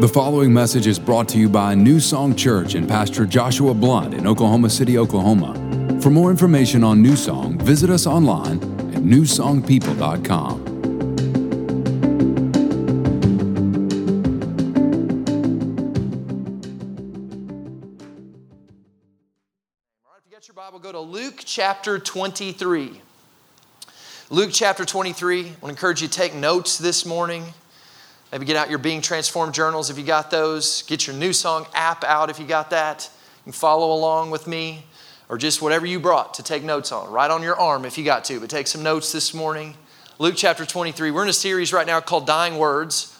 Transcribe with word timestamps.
The 0.00 0.08
following 0.08 0.50
message 0.50 0.86
is 0.86 0.98
brought 0.98 1.28
to 1.28 1.38
you 1.38 1.46
by 1.46 1.74
New 1.74 2.00
Song 2.00 2.34
Church 2.34 2.74
and 2.74 2.88
Pastor 2.88 3.26
Joshua 3.26 3.74
Blunt 3.74 4.14
in 4.14 4.26
Oklahoma 4.26 4.70
City, 4.70 4.96
Oklahoma. 4.96 5.52
For 6.00 6.08
more 6.08 6.30
information 6.30 6.82
on 6.82 7.02
New 7.02 7.16
Song, 7.16 7.58
visit 7.58 7.90
us 7.90 8.06
online 8.06 8.62
at 8.94 9.02
newsongpeople.com. 9.02 10.60
If 20.16 20.30
you 20.30 20.38
your 20.48 20.54
Bible, 20.54 20.78
go 20.78 20.92
to 20.92 21.00
Luke 21.00 21.42
chapter 21.44 21.98
23. 21.98 23.02
Luke 24.30 24.50
chapter 24.50 24.86
23. 24.86 25.40
I 25.40 25.42
want 25.42 25.60
to 25.60 25.68
encourage 25.68 26.00
you 26.00 26.08
to 26.08 26.14
take 26.14 26.34
notes 26.34 26.78
this 26.78 27.04
morning. 27.04 27.44
Maybe 28.32 28.44
get 28.44 28.56
out 28.56 28.70
your 28.70 28.78
Being 28.78 29.00
Transformed 29.00 29.54
journals 29.54 29.90
if 29.90 29.98
you 29.98 30.04
got 30.04 30.30
those. 30.30 30.82
Get 30.82 31.06
your 31.06 31.16
New 31.16 31.32
Song 31.32 31.66
app 31.74 32.04
out 32.04 32.30
if 32.30 32.38
you 32.38 32.46
got 32.46 32.70
that. 32.70 33.10
You 33.38 33.44
can 33.44 33.52
follow 33.52 33.92
along 33.92 34.30
with 34.30 34.46
me 34.46 34.84
or 35.28 35.36
just 35.36 35.60
whatever 35.60 35.84
you 35.84 35.98
brought 35.98 36.34
to 36.34 36.42
take 36.42 36.62
notes 36.62 36.92
on. 36.92 37.10
Right 37.10 37.30
on 37.30 37.42
your 37.42 37.58
arm 37.58 37.84
if 37.84 37.98
you 37.98 38.04
got 38.04 38.24
to, 38.26 38.38
but 38.38 38.48
take 38.48 38.68
some 38.68 38.82
notes 38.84 39.10
this 39.10 39.34
morning. 39.34 39.74
Luke 40.20 40.34
chapter 40.36 40.64
23. 40.64 41.10
We're 41.10 41.24
in 41.24 41.28
a 41.28 41.32
series 41.32 41.72
right 41.72 41.86
now 41.86 42.00
called 42.00 42.26
Dying 42.26 42.56
Words. 42.56 43.16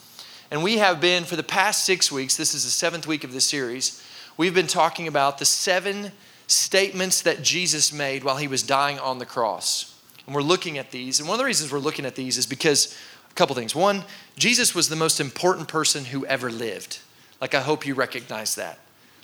And 0.51 0.62
we 0.62 0.78
have 0.78 1.01
been, 1.01 1.24
for 1.24 1.37
the 1.37 1.42
past 1.42 1.84
six 1.84 2.12
weeks, 2.12 2.37
this 2.37 2.54
is 2.54 2.65
the 2.65 2.70
seventh 2.70 3.06
week 3.06 3.24
of 3.24 3.32
this 3.32 3.46
series, 3.46 4.04
we've 4.37 4.54
been 4.54 4.66
talking 4.66 5.09
about 5.09 5.38
the 5.38 5.45
seven 5.45 6.12
statements 6.46 7.23
that 7.23 7.42
Jesus 7.42 7.92
made 7.92 8.23
while 8.23 8.37
he 8.37 8.48
was 8.48 8.62
dying 8.62 8.98
on 8.98 9.18
the 9.18 9.27
cross. 9.27 9.96
And 10.27 10.34
we're 10.34 10.42
looking 10.42 10.79
at 10.79 10.90
these. 10.90 11.20
And 11.20 11.29
one 11.29 11.34
of 11.34 11.38
the 11.38 11.45
reasons 11.45 11.73
we're 11.73 11.79
looking 11.79 12.04
at 12.04 12.16
these 12.16 12.37
is 12.37 12.46
because 12.46 12.96
a 13.30 13.34
couple 13.34 13.54
things. 13.54 13.74
One, 13.74 14.04
Jesus 14.36 14.74
was 14.74 14.88
the 14.88 14.96
most 14.96 15.20
important 15.20 15.68
person 15.68 16.06
who 16.06 16.26
ever 16.26 16.50
lived. 16.50 16.98
Like, 17.40 17.54
I 17.54 17.60
hope 17.60 17.86
you 17.86 17.94
recognize 17.94 18.54
that. 18.56 18.78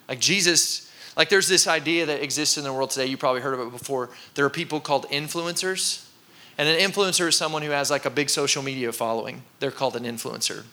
Like, 0.09 0.21
Jesus, 0.21 0.91
like, 1.17 1.29
there's 1.29 1.49
this 1.49 1.67
idea 1.67 2.07
that 2.07 2.23
exists 2.23 2.57
in 2.57 2.65
the 2.65 2.73
world 2.73 2.91
today. 2.91 3.07
You 3.07 3.17
probably 3.17 3.41
heard 3.41 3.55
of 3.55 3.61
it 3.61 3.71
before. 3.71 4.11
There 4.35 4.45
are 4.45 4.51
people 4.51 4.81
called 4.81 5.09
influencers. 5.11 6.07
And 6.59 6.69
an 6.69 6.79
influencer 6.79 7.29
is 7.29 7.37
someone 7.37 7.63
who 7.63 7.71
has 7.71 7.91
like 7.91 8.07
a 8.07 8.11
big 8.11 8.31
social 8.31 8.63
media 8.63 8.91
following. 8.93 9.43
They're 9.61 9.71
called 9.71 9.97
an 9.97 10.05
influencer. 10.05 10.65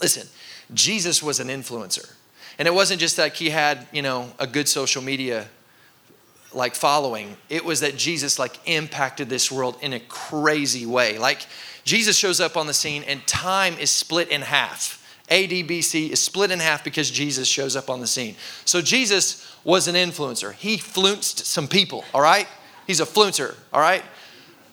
Listen, 0.00 0.26
Jesus 0.72 1.22
was 1.22 1.38
an 1.38 1.48
influencer. 1.48 2.14
And 2.58 2.66
it 2.66 2.74
wasn't 2.74 3.00
just 3.00 3.18
like 3.18 3.34
he 3.34 3.50
had, 3.50 3.86
you 3.92 4.02
know, 4.02 4.32
a 4.38 4.46
good 4.46 4.68
social 4.68 5.02
media 5.02 5.46
like 6.52 6.74
following. 6.74 7.36
It 7.48 7.64
was 7.64 7.80
that 7.80 7.96
Jesus 7.96 8.38
like 8.38 8.58
impacted 8.66 9.28
this 9.28 9.50
world 9.50 9.76
in 9.82 9.92
a 9.92 10.00
crazy 10.00 10.86
way. 10.86 11.18
Like 11.18 11.46
Jesus 11.84 12.16
shows 12.16 12.40
up 12.40 12.56
on 12.56 12.66
the 12.66 12.74
scene 12.74 13.02
and 13.04 13.26
time 13.26 13.74
is 13.78 13.90
split 13.90 14.28
in 14.28 14.42
half. 14.42 15.00
ADBC 15.28 16.10
is 16.10 16.20
split 16.20 16.50
in 16.50 16.58
half 16.58 16.84
because 16.84 17.10
Jesus 17.10 17.48
shows 17.48 17.76
up 17.76 17.88
on 17.88 18.00
the 18.00 18.06
scene. 18.06 18.36
So 18.64 18.82
Jesus 18.82 19.56
was 19.64 19.88
an 19.88 19.94
influencer. 19.94 20.52
He 20.52 20.76
fluenced 20.76 21.46
some 21.46 21.68
people, 21.68 22.04
all 22.12 22.20
right? 22.20 22.46
He's 22.86 23.00
a 23.00 23.06
fluencer, 23.06 23.54
all 23.72 23.80
right? 23.80 24.02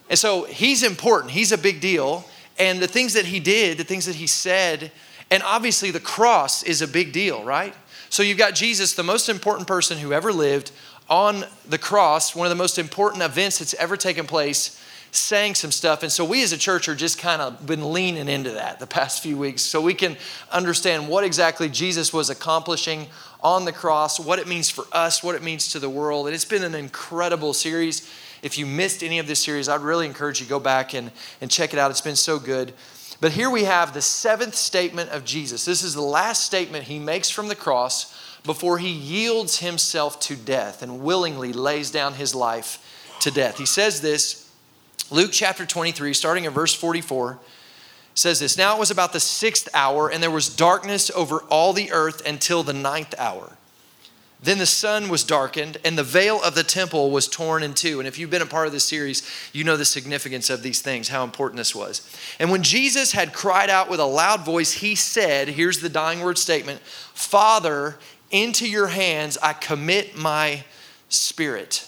And 0.10 0.20
so 0.20 0.44
he's 0.44 0.84
important. 0.84 1.32
He's 1.32 1.54
a 1.54 1.58
big 1.58 1.80
deal. 1.80 2.26
And 2.60 2.80
the 2.80 2.88
things 2.88 3.14
that 3.14 3.26
he 3.26 3.40
did, 3.40 3.78
the 3.78 3.86
things 3.86 4.06
that 4.06 4.16
he 4.16 4.28
said, 4.28 4.92
and 5.30 5.42
obviously 5.44 5.92
the 5.92 6.02
cross 6.02 6.64
is 6.64 6.82
a 6.82 6.88
big 6.88 7.14
deal, 7.14 7.44
right? 7.46 7.74
So 8.10 8.24
you've 8.24 8.38
got 8.38 8.54
Jesus, 8.54 8.94
the 8.94 9.04
most 9.04 9.30
important 9.30 9.68
person 9.68 9.98
who 9.98 10.12
ever 10.12 10.34
lived, 10.34 10.72
on 11.10 11.46
the 11.68 11.78
cross, 11.78 12.36
one 12.36 12.46
of 12.46 12.50
the 12.50 12.56
most 12.56 12.78
important 12.78 13.24
events 13.24 13.60
that's 13.60 13.74
ever 13.76 13.98
taken 13.98 14.26
place, 14.26 14.81
saying 15.12 15.56
some 15.56 15.72
stuff. 15.72 16.04
And 16.04 16.12
so 16.12 16.24
we 16.24 16.42
as 16.42 16.54
a 16.54 16.58
church 16.58 16.88
are 16.88 16.96
just 16.96 17.20
kind 17.20 17.42
of 17.42 17.66
been 17.66 17.92
leaning 17.92 18.30
into 18.30 18.52
that 18.52 18.80
the 18.80 18.88
past 18.88 19.22
few 19.22 19.38
weeks 19.38 19.62
so 19.62 19.82
we 19.82 19.94
can 19.94 20.16
understand 20.52 21.10
what 21.10 21.24
exactly 21.24 21.68
Jesus 21.68 22.14
was 22.14 22.30
accomplishing 22.30 23.08
on 23.42 23.66
the 23.66 23.74
cross, 23.74 24.20
what 24.20 24.40
it 24.40 24.48
means 24.48 24.70
for 24.70 24.86
us, 24.92 25.22
what 25.22 25.36
it 25.36 25.44
means 25.44 25.72
to 25.74 25.80
the 25.80 25.90
world. 25.90 26.28
And 26.28 26.36
it's 26.36 26.46
been 26.46 26.64
an 26.64 26.76
incredible 26.76 27.54
series. 27.54 28.10
If 28.42 28.58
you 28.58 28.66
missed 28.66 29.04
any 29.04 29.20
of 29.20 29.28
this 29.28 29.44
series, 29.44 29.68
I'd 29.68 29.82
really 29.82 30.06
encourage 30.06 30.40
you 30.40 30.46
to 30.46 30.50
go 30.50 30.60
back 30.60 30.94
and, 30.94 31.12
and 31.42 31.52
check 31.52 31.74
it 31.74 31.80
out. 31.80 31.92
It's 31.92 32.02
been 32.02 32.16
so 32.16 32.40
good. 32.40 32.74
But 33.20 33.34
here 33.34 33.50
we 33.50 33.66
have 33.66 33.94
the 33.94 34.02
seventh 34.02 34.56
statement 34.56 35.12
of 35.12 35.26
Jesus. 35.26 35.66
This 35.66 35.84
is 35.84 35.94
the 35.94 36.02
last 36.02 36.44
statement 36.44 36.86
he 36.86 36.98
makes 36.98 37.30
from 37.30 37.50
the 37.50 37.56
cross 37.56 38.18
before 38.44 38.80
he 38.80 38.90
yields 38.90 39.60
himself 39.60 40.20
to 40.22 40.36
death 40.36 40.82
and 40.82 41.02
willingly 41.02 41.54
lays 41.54 41.92
down 41.92 42.14
his 42.14 42.34
life 42.34 42.84
to 43.20 43.30
death. 43.30 43.58
He 43.58 43.68
says 43.68 44.02
this, 44.02 44.41
Luke 45.12 45.32
chapter 45.34 45.66
23, 45.66 46.14
starting 46.14 46.46
at 46.46 46.54
verse 46.54 46.74
44, 46.74 47.38
says 48.16 48.40
this 48.40 48.58
Now 48.58 48.78
it 48.78 48.80
was 48.80 48.92
about 48.92 49.12
the 49.12 49.20
sixth 49.20 49.68
hour, 49.74 50.10
and 50.10 50.24
there 50.24 50.32
was 50.32 50.48
darkness 50.48 51.12
over 51.12 51.40
all 51.50 51.74
the 51.74 51.92
earth 51.92 52.26
until 52.26 52.64
the 52.64 52.74
ninth 52.74 53.14
hour. 53.18 53.58
Then 54.42 54.58
the 54.58 54.66
sun 54.66 55.10
was 55.10 55.24
darkened, 55.24 55.78
and 55.84 55.98
the 55.98 56.04
veil 56.04 56.42
of 56.42 56.56
the 56.56 56.64
temple 56.64 57.12
was 57.12 57.28
torn 57.28 57.62
in 57.62 57.74
two. 57.76 58.00
And 58.00 58.08
if 58.08 58.18
you've 58.18 58.32
been 58.32 58.42
a 58.42 58.48
part 58.48 58.66
of 58.66 58.74
this 58.74 58.88
series, 58.88 59.30
you 59.54 59.64
know 59.64 59.78
the 59.78 59.86
significance 59.86 60.50
of 60.50 60.64
these 60.64 60.82
things, 60.82 61.10
how 61.10 61.24
important 61.24 61.58
this 61.58 61.76
was. 61.76 62.02
And 62.40 62.50
when 62.50 62.64
Jesus 62.64 63.12
had 63.12 63.34
cried 63.34 63.70
out 63.70 63.90
with 63.90 64.00
a 64.00 64.06
loud 64.06 64.44
voice, 64.46 64.72
he 64.72 64.96
said, 64.96 65.50
Here's 65.50 65.82
the 65.82 65.90
dying 65.90 66.22
word 66.22 66.38
statement 66.38 66.82
Father, 66.82 67.98
into 68.32 68.68
your 68.68 68.88
hands 68.88 69.38
I 69.44 69.52
commit 69.54 70.18
my 70.18 70.64
spirit. 71.10 71.88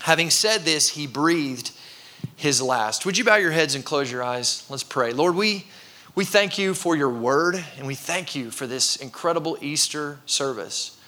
Having 0.00 0.30
said 0.30 0.62
this, 0.62 0.90
he 0.90 1.06
breathed 1.06 1.70
his 2.42 2.60
last. 2.60 3.06
Would 3.06 3.16
you 3.16 3.22
bow 3.22 3.36
your 3.36 3.52
heads 3.52 3.76
and 3.76 3.84
close 3.84 4.10
your 4.10 4.24
eyes? 4.24 4.66
Let's 4.68 4.82
pray. 4.82 5.12
Lord, 5.12 5.36
we, 5.36 5.64
we 6.16 6.24
thank 6.24 6.58
you 6.58 6.74
for 6.74 6.96
your 6.96 7.08
word, 7.08 7.64
and 7.78 7.86
we 7.86 7.94
thank 7.94 8.34
you 8.34 8.50
for 8.50 8.66
this 8.66 8.96
incredible 8.96 9.56
Easter 9.60 10.18
service. 10.26 10.98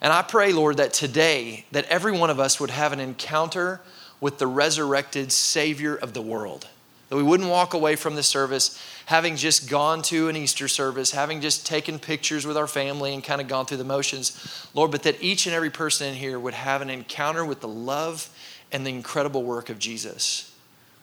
And 0.00 0.12
I 0.12 0.22
pray, 0.22 0.52
Lord, 0.52 0.78
that 0.78 0.92
today 0.92 1.64
that 1.70 1.84
every 1.84 2.10
one 2.10 2.28
of 2.28 2.40
us 2.40 2.58
would 2.58 2.70
have 2.70 2.92
an 2.92 2.98
encounter 2.98 3.80
with 4.20 4.38
the 4.38 4.48
resurrected 4.48 5.30
Savior 5.30 5.94
of 5.94 6.12
the 6.12 6.22
world. 6.22 6.66
That 7.08 7.16
we 7.16 7.22
wouldn't 7.22 7.50
walk 7.50 7.72
away 7.72 7.94
from 7.94 8.16
the 8.16 8.24
service 8.24 8.76
having 9.06 9.36
just 9.36 9.70
gone 9.70 10.02
to 10.02 10.28
an 10.28 10.36
Easter 10.36 10.66
service, 10.66 11.12
having 11.12 11.40
just 11.40 11.64
taken 11.64 12.00
pictures 12.00 12.44
with 12.44 12.56
our 12.56 12.66
family 12.66 13.14
and 13.14 13.22
kind 13.22 13.40
of 13.40 13.46
gone 13.46 13.64
through 13.64 13.76
the 13.76 13.84
motions, 13.84 14.66
Lord, 14.74 14.90
but 14.90 15.04
that 15.04 15.22
each 15.22 15.46
and 15.46 15.54
every 15.54 15.70
person 15.70 16.08
in 16.08 16.14
here 16.14 16.38
would 16.38 16.54
have 16.54 16.82
an 16.82 16.90
encounter 16.90 17.44
with 17.44 17.60
the 17.60 17.68
love 17.68 18.28
and 18.72 18.84
the 18.84 18.90
incredible 18.90 19.44
work 19.44 19.70
of 19.70 19.78
Jesus. 19.78 20.49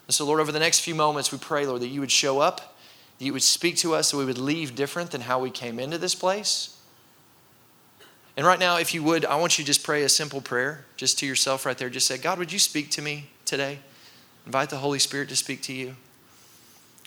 And 0.08 0.14
so, 0.14 0.26
Lord, 0.26 0.40
over 0.40 0.52
the 0.52 0.60
next 0.60 0.80
few 0.80 0.96
moments, 0.96 1.32
we 1.32 1.38
pray, 1.38 1.66
Lord, 1.66 1.82
that 1.82 1.88
you 1.88 2.00
would 2.00 2.12
show 2.12 2.40
up, 2.40 2.78
that 3.20 3.26
you 3.26 3.34
would 3.34 3.44
speak 3.44 3.76
to 3.78 3.94
us, 3.94 4.12
that 4.12 4.18
we 4.18 4.26
would 4.26 4.38
leave 4.38 4.74
different 4.74 5.12
than 5.12 5.22
how 5.22 5.40
we 5.40 5.50
came 5.50 5.80
into 5.80 5.98
this 5.98 6.16
place. 6.16 6.78
And 8.38 8.46
right 8.46 8.60
now, 8.60 8.78
if 8.78 8.94
you 8.94 9.04
would, 9.04 9.26
I 9.26 9.36
want 9.36 9.58
you 9.58 9.64
to 9.64 9.68
just 9.68 9.84
pray 9.84 10.04
a 10.04 10.10
simple 10.10 10.42
prayer 10.42 10.86
just 10.96 11.20
to 11.20 11.26
yourself 11.26 11.66
right 11.66 11.78
there. 11.78 11.90
Just 11.90 12.08
say, 12.08 12.18
God, 12.18 12.38
would 12.38 12.54
you 12.54 12.60
speak 12.60 12.92
to 12.92 13.02
me 13.02 13.30
today? 13.46 13.80
Invite 14.46 14.70
the 14.70 14.78
Holy 14.78 15.00
Spirit 15.00 15.28
to 15.30 15.36
speak 15.36 15.62
to 15.64 15.74
you. 15.74 15.96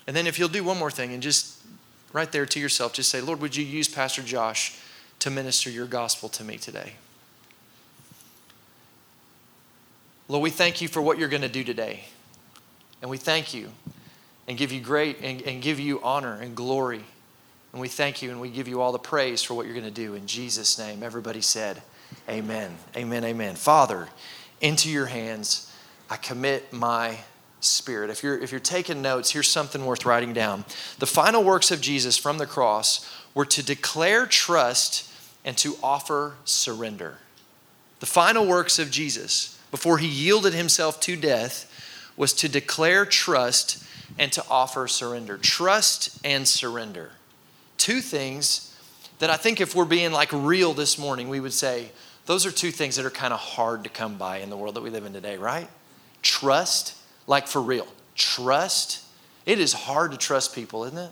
And 0.07 0.15
then 0.15 0.27
if 0.27 0.39
you'll 0.39 0.49
do 0.49 0.65
one 0.65 0.77
more 0.77 0.91
thing 0.91 1.15
and 1.15 1.23
just 1.23 1.57
right 2.13 2.31
there 2.31 2.45
to 2.45 2.61
yourself, 2.61 2.93
just 2.93 3.11
say, 3.11 3.21
Lord, 3.21 3.41
would 3.41 3.55
you 3.57 3.65
use 3.65 3.89
Pastor 3.89 4.23
Josh 4.23 4.77
to 5.21 5.31
minister 5.31 5.71
your 5.71 5.87
gospel 5.87 6.29
to 6.31 6.43
me 6.43 6.59
today? 6.59 6.95
Lord, 10.27 10.43
we 10.43 10.51
thank 10.51 10.81
you 10.81 10.89
for 10.89 11.01
what 11.01 11.19
you're 11.19 11.29
going 11.29 11.43
to 11.43 11.49
do 11.49 11.65
today. 11.65 12.05
And 13.03 13.11
we 13.11 13.17
thank 13.17 13.55
you 13.55 13.71
and 14.47 14.59
give 14.59 14.73
you 14.73 14.81
great 14.81 15.19
and, 15.23 15.43
and 15.43 15.63
give 15.63 15.79
you 15.79 16.01
honor 16.03 16.35
and 16.35 16.55
glory. 16.55 17.05
And 17.73 17.81
we 17.81 17.89
thank 17.89 18.23
you 18.23 18.31
and 18.31 18.41
we 18.41 18.51
give 18.51 18.69
you 18.69 18.81
all 18.81 18.93
the 18.93 18.99
praise 18.99 19.43
for 19.43 19.55
what 19.55 19.67
you're 19.67 19.75
going 19.75 19.85
to 19.85 19.91
do. 19.91 20.15
In 20.15 20.27
Jesus' 20.27 20.79
name, 20.79 21.03
everybody 21.03 21.41
said, 21.41 21.83
Amen. 22.29 22.77
Amen. 22.97 23.25
Amen. 23.25 23.55
Father, 23.55 24.09
into 24.61 24.91
your 24.91 25.07
hands 25.07 25.71
I 26.11 26.17
commit 26.17 26.73
my 26.73 27.19
spirit. 27.61 28.11
If 28.11 28.25
you're, 28.25 28.37
if 28.37 28.51
you're 28.51 28.59
taking 28.59 29.01
notes, 29.01 29.31
here's 29.31 29.49
something 29.49 29.87
worth 29.87 30.05
writing 30.05 30.33
down. 30.33 30.65
The 30.99 31.07
final 31.07 31.45
works 31.45 31.71
of 31.71 31.81
Jesus 31.81 32.17
from 32.17 32.39
the 32.39 32.47
cross 32.47 33.09
were 33.33 33.45
to 33.47 33.63
declare 33.63 34.27
trust 34.27 35.09
and 35.45 35.57
to 35.59 35.77
offer 35.83 36.35
surrender. 36.45 37.19
The 38.01 38.07
final 38.07 38.45
works 38.45 38.81
of 38.81 38.91
Jesus 38.91 39.59
before 39.71 39.99
he 39.99 40.09
yielded 40.09 40.53
himself 40.53 41.01
to 41.03 41.15
death 41.15 41.70
was 42.21 42.35
to 42.35 42.51
declare 42.51 43.07
trust 43.07 43.83
and 44.19 44.31
to 44.31 44.45
offer 44.51 44.87
surrender. 44.87 45.39
Trust 45.39 46.19
and 46.23 46.47
surrender. 46.47 47.13
Two 47.79 48.03
things 48.03 48.79
that 49.21 49.31
I 49.31 49.39
think 49.39 49.59
if 49.59 49.75
we're 49.75 49.87
being 49.87 50.13
like 50.13 50.31
real 50.31 50.75
this 50.75 50.99
morning, 50.99 51.31
we 51.31 51.41
would 51.41 51.55
say 51.55 51.91
those 52.27 52.45
are 52.45 52.51
two 52.51 52.73
things 52.73 52.97
that 52.97 53.07
are 53.07 53.11
kind 53.11 53.33
of 53.33 53.41
hard 53.41 53.85
to 53.85 53.91
come 53.91 54.19
by 54.19 54.37
in 54.41 54.51
the 54.51 54.57
world 54.59 54.77
that 54.77 54.83
we 54.83 54.91
live 54.91 55.07
in 55.07 55.15
today, 55.15 55.39
right? 55.39 55.67
Trust, 56.21 56.95
like 57.27 57.47
for 57.47 57.63
real. 57.63 57.89
Trust. 58.15 59.03
It 59.47 59.59
is 59.59 59.73
hard 59.73 60.13
to 60.13 60.19
trust 60.19 60.55
people, 60.55 60.85
isn't 60.85 60.99
it? 60.99 61.11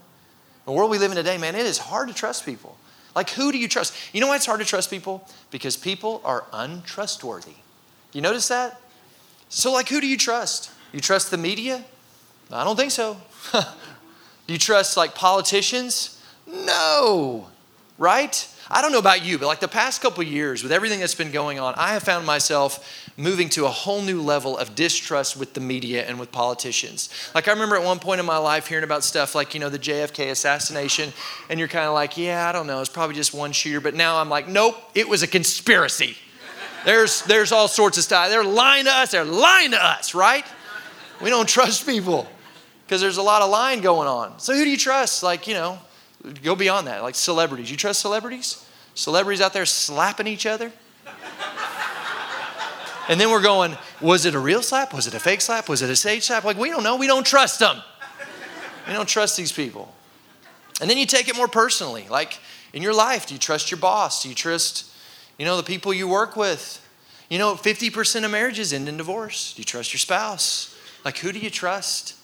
The 0.67 0.73
world 0.73 0.91
we 0.91 0.99
live 0.99 1.11
in 1.11 1.17
today, 1.17 1.39
man, 1.39 1.55
it 1.55 1.65
is 1.65 1.79
hard 1.79 2.09
to 2.09 2.15
trust 2.15 2.45
people. 2.45 2.77
Like, 3.17 3.31
who 3.31 3.51
do 3.51 3.57
you 3.57 3.67
trust? 3.67 3.95
You 4.13 4.21
know 4.21 4.27
why 4.27 4.37
it's 4.37 4.45
hard 4.45 4.61
to 4.61 4.67
trust 4.67 4.91
people? 4.91 5.27
Because 5.51 5.75
people 5.75 6.21
are 6.23 6.45
untrustworthy. 6.53 7.57
You 8.13 8.21
notice 8.21 8.49
that? 8.49 8.79
So, 9.49 9.73
like, 9.73 9.89
who 9.89 10.03
do 10.03 10.07
you 10.07 10.19
trust? 10.19 10.73
You 10.93 11.01
trust 11.01 11.31
the 11.31 11.37
media? 11.37 11.85
I 12.51 12.65
don't 12.65 12.77
think 12.77 12.91
so. 12.91 13.17
do 13.53 13.61
you 14.47 14.59
trust 14.59 14.97
like 14.97 15.15
politicians? 15.15 16.23
No. 16.47 17.49
right? 17.99 18.49
I 18.71 18.83
don't 18.83 18.93
know 18.93 18.99
about 18.99 19.25
you, 19.25 19.39
but 19.39 19.47
like 19.47 19.61
the 19.61 19.69
past 19.69 20.03
couple 20.03 20.23
years, 20.23 20.63
with 20.63 20.73
everything 20.73 21.01
that's 21.01 21.15
been 21.15 21.31
going 21.31 21.59
on, 21.59 21.75
I 21.77 21.95
have 21.95 22.03
found 22.03 22.27
myself 22.27 23.11
moving 23.17 23.49
to 23.51 23.65
a 23.65 23.71
whole 23.71 24.03
new 24.03 24.21
level 24.21 24.59
of 24.59 24.75
distrust 24.75 25.37
with 25.37 25.55
the 25.55 25.61
media 25.61 26.05
and 26.07 26.21
with 26.21 26.31
politicians. 26.31 27.09
Like 27.35 27.49
I 27.49 27.53
remember 27.53 27.77
at 27.77 27.83
one 27.83 27.99
point 27.99 28.21
in 28.21 28.27
my 28.27 28.37
life 28.37 28.67
hearing 28.67 28.85
about 28.85 29.05
stuff 29.05 29.35
like, 29.35 29.55
you 29.55 29.61
know, 29.61 29.71
the 29.71 29.79
JFK 29.79 30.31
assassination, 30.31 31.13
and 31.49 31.59
you're 31.59 31.69
kind 31.69 31.87
of 31.87 31.95
like, 31.95 32.19
yeah, 32.19 32.47
I 32.47 32.53
don't 32.53 32.67
know, 32.67 32.81
it's 32.81 32.91
probably 32.91 33.17
just 33.17 33.33
one 33.33 33.53
shooter. 33.53 33.81
But 33.81 33.95
now 33.95 34.19
I'm 34.19 34.29
like, 34.29 34.49
nope, 34.49 34.77
it 34.95 35.09
was 35.09 35.23
a 35.23 35.27
conspiracy. 35.27 36.17
There's, 36.85 37.23
there's 37.23 37.53
all 37.53 37.69
sorts 37.69 37.99
of 37.99 38.05
stuff. 38.05 38.29
They're 38.29 38.45
lying 38.45 38.85
to 38.85 38.91
us, 38.91 39.11
they're 39.11 39.25
lying 39.25 39.71
to 39.71 39.83
us, 39.83 40.15
right? 40.15 40.45
We 41.23 41.31
don't 41.31 41.49
trust 41.49 41.87
people 41.87 42.27
because 42.87 43.01
there's 43.01 43.17
a 43.17 43.23
lot 43.23 43.43
of 43.43 43.51
lying 43.51 43.81
going 43.81 44.09
on. 44.09 44.39
So 44.39 44.55
who 44.55 44.65
do 44.65 44.71
you 44.71 44.77
trust? 44.77 45.23
Like, 45.23 45.47
you 45.47 45.55
know, 45.55 45.79
Go 46.43 46.57
beyond 46.57 46.87
that, 46.89 47.03
like 47.03 47.15
celebrities. 47.15 47.71
You 47.71 47.77
trust 47.77 48.01
celebrities? 48.01 48.65
Celebrities 48.95 49.41
out 49.41 49.53
there 49.53 49.67
slapping 49.67 50.27
each 50.27 50.47
other? 50.47 50.73
and 53.09 53.21
then 53.21 53.31
we're 53.31 53.43
going, 53.43 53.77
was 54.01 54.27
it 54.27 54.35
a 54.35 54.39
real 54.39 54.63
slap? 54.63 54.93
Was 54.93 55.07
it 55.07 55.15
a 55.15 55.21
fake 55.21 55.41
slap? 55.41 55.69
Was 55.69 55.83
it 55.83 55.91
a 55.91 55.97
stage 55.97 56.25
slap? 56.25 56.45
Like, 56.45 56.59
we 56.59 56.71
don't 56.71 56.83
know. 56.83 56.97
We 56.97 57.07
don't 57.07 57.25
trust 57.25 57.61
them. 57.61 57.81
We 58.87 58.93
don't 58.93 59.09
trust 59.09 59.37
these 59.37 59.53
people. 59.53 59.95
And 60.81 60.91
then 60.91 60.99
you 60.99 61.07
take 61.07 61.29
it 61.29 61.37
more 61.37 61.49
personally. 61.49 62.07
Like 62.09 62.39
in 62.73 62.83
your 62.83 62.95
life, 62.95 63.27
do 63.27 63.35
you 63.35 63.41
trust 63.41 63.71
your 63.71 63.79
boss? 63.79 64.23
Do 64.23 64.29
you 64.29 64.35
trust, 64.35 64.91
you 65.39 65.45
know, 65.45 65.57
the 65.57 65.63
people 65.63 65.93
you 65.93 66.09
work 66.09 66.37
with? 66.37 66.85
You 67.29 67.39
know, 67.39 67.55
50% 67.55 68.25
of 68.25 68.31
marriages 68.31 68.73
end 68.73 68.89
in 68.89 68.97
divorce. 68.97 69.53
Do 69.55 69.61
you 69.61 69.65
trust 69.65 69.93
your 69.93 69.99
spouse? 69.99 70.75
Like, 71.09 71.17
who 71.17 71.33
do 71.33 71.39
you 71.39 71.49
trust? 71.49 72.17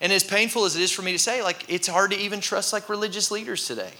And 0.00 0.10
as 0.10 0.24
painful 0.24 0.64
as 0.64 0.74
it 0.74 0.80
is 0.80 0.90
for 0.90 1.02
me 1.02 1.12
to 1.12 1.18
say, 1.18 1.42
like 1.42 1.62
it's 1.68 1.86
hard 1.86 2.10
to 2.12 2.16
even 2.16 2.40
trust 2.40 2.72
like 2.72 2.88
religious 2.88 3.30
leaders 3.30 3.66
today. 3.66 3.92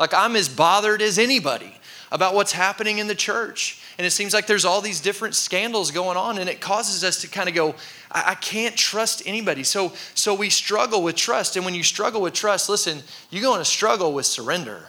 Like 0.00 0.14
I'm 0.14 0.36
as 0.36 0.48
bothered 0.48 1.02
as 1.02 1.18
anybody 1.18 1.76
about 2.10 2.34
what's 2.34 2.52
happening 2.52 2.96
in 2.96 3.08
the 3.08 3.14
church. 3.14 3.82
And 3.98 4.06
it 4.06 4.12
seems 4.12 4.32
like 4.32 4.46
there's 4.46 4.64
all 4.64 4.80
these 4.80 5.02
different 5.02 5.34
scandals 5.34 5.90
going 5.90 6.16
on, 6.16 6.38
and 6.38 6.48
it 6.48 6.62
causes 6.62 7.04
us 7.04 7.20
to 7.20 7.28
kind 7.28 7.46
of 7.46 7.54
go, 7.54 7.74
I, 8.10 8.30
I 8.30 8.34
can't 8.36 8.74
trust 8.74 9.22
anybody. 9.26 9.64
So, 9.64 9.92
so 10.14 10.34
we 10.34 10.48
struggle 10.48 11.02
with 11.02 11.14
trust. 11.14 11.56
And 11.56 11.66
when 11.66 11.74
you 11.74 11.82
struggle 11.82 12.22
with 12.22 12.32
trust, 12.32 12.70
listen, 12.70 13.02
you're 13.28 13.42
going 13.42 13.60
to 13.60 13.66
struggle 13.66 14.14
with 14.14 14.24
surrender. 14.24 14.88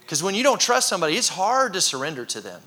Because 0.00 0.20
when 0.20 0.34
you 0.34 0.42
don't 0.42 0.60
trust 0.60 0.88
somebody, 0.88 1.14
it's 1.14 1.28
hard 1.28 1.74
to 1.74 1.80
surrender 1.80 2.24
to 2.24 2.40
them. 2.40 2.60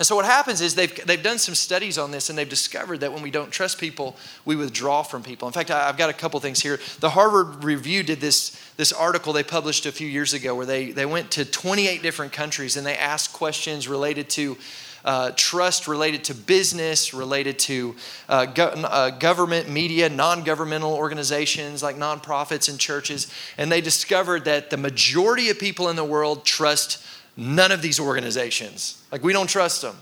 And 0.00 0.06
so 0.06 0.16
what 0.16 0.24
happens 0.24 0.62
is 0.62 0.74
they've, 0.74 1.04
they've 1.04 1.22
done 1.22 1.36
some 1.36 1.54
studies 1.54 1.98
on 1.98 2.10
this 2.10 2.30
and 2.30 2.38
they've 2.38 2.48
discovered 2.48 3.00
that 3.00 3.12
when 3.12 3.22
we 3.22 3.30
don't 3.30 3.50
trust 3.50 3.78
people, 3.78 4.16
we 4.46 4.56
withdraw 4.56 5.02
from 5.02 5.22
people. 5.22 5.46
In 5.46 5.52
fact, 5.52 5.70
I've 5.70 5.98
got 5.98 6.08
a 6.08 6.14
couple 6.14 6.40
things 6.40 6.58
here. 6.58 6.80
The 7.00 7.10
Harvard 7.10 7.62
Review 7.62 8.02
did 8.02 8.18
this, 8.18 8.58
this 8.78 8.94
article 8.94 9.34
they 9.34 9.42
published 9.42 9.84
a 9.84 9.92
few 9.92 10.08
years 10.08 10.32
ago 10.32 10.54
where 10.54 10.64
they, 10.64 10.90
they 10.90 11.04
went 11.04 11.30
to 11.32 11.44
28 11.44 12.00
different 12.00 12.32
countries 12.32 12.78
and 12.78 12.86
they 12.86 12.96
asked 12.96 13.34
questions 13.34 13.88
related 13.88 14.30
to 14.30 14.56
uh, 15.04 15.32
trust 15.36 15.86
related 15.86 16.24
to 16.24 16.34
business, 16.34 17.12
related 17.12 17.58
to 17.58 17.94
uh, 18.28 18.46
go- 18.46 18.68
uh, 18.68 19.10
government, 19.10 19.68
media, 19.68 20.08
non 20.08 20.44
governmental 20.44 20.94
organizations 20.94 21.82
like 21.82 21.96
nonprofits 21.96 22.70
and 22.70 22.78
churches. 22.78 23.30
And 23.56 23.70
they 23.70 23.80
discovered 23.80 24.44
that 24.46 24.70
the 24.70 24.76
majority 24.76 25.48
of 25.50 25.58
people 25.58 25.88
in 25.88 25.96
the 25.96 26.04
world 26.04 26.44
trust 26.44 27.02
none 27.36 27.72
of 27.72 27.82
these 27.82 28.00
organizations. 28.00 29.02
Like, 29.10 29.22
we 29.22 29.32
don't 29.32 29.48
trust 29.48 29.82
them. 29.82 29.96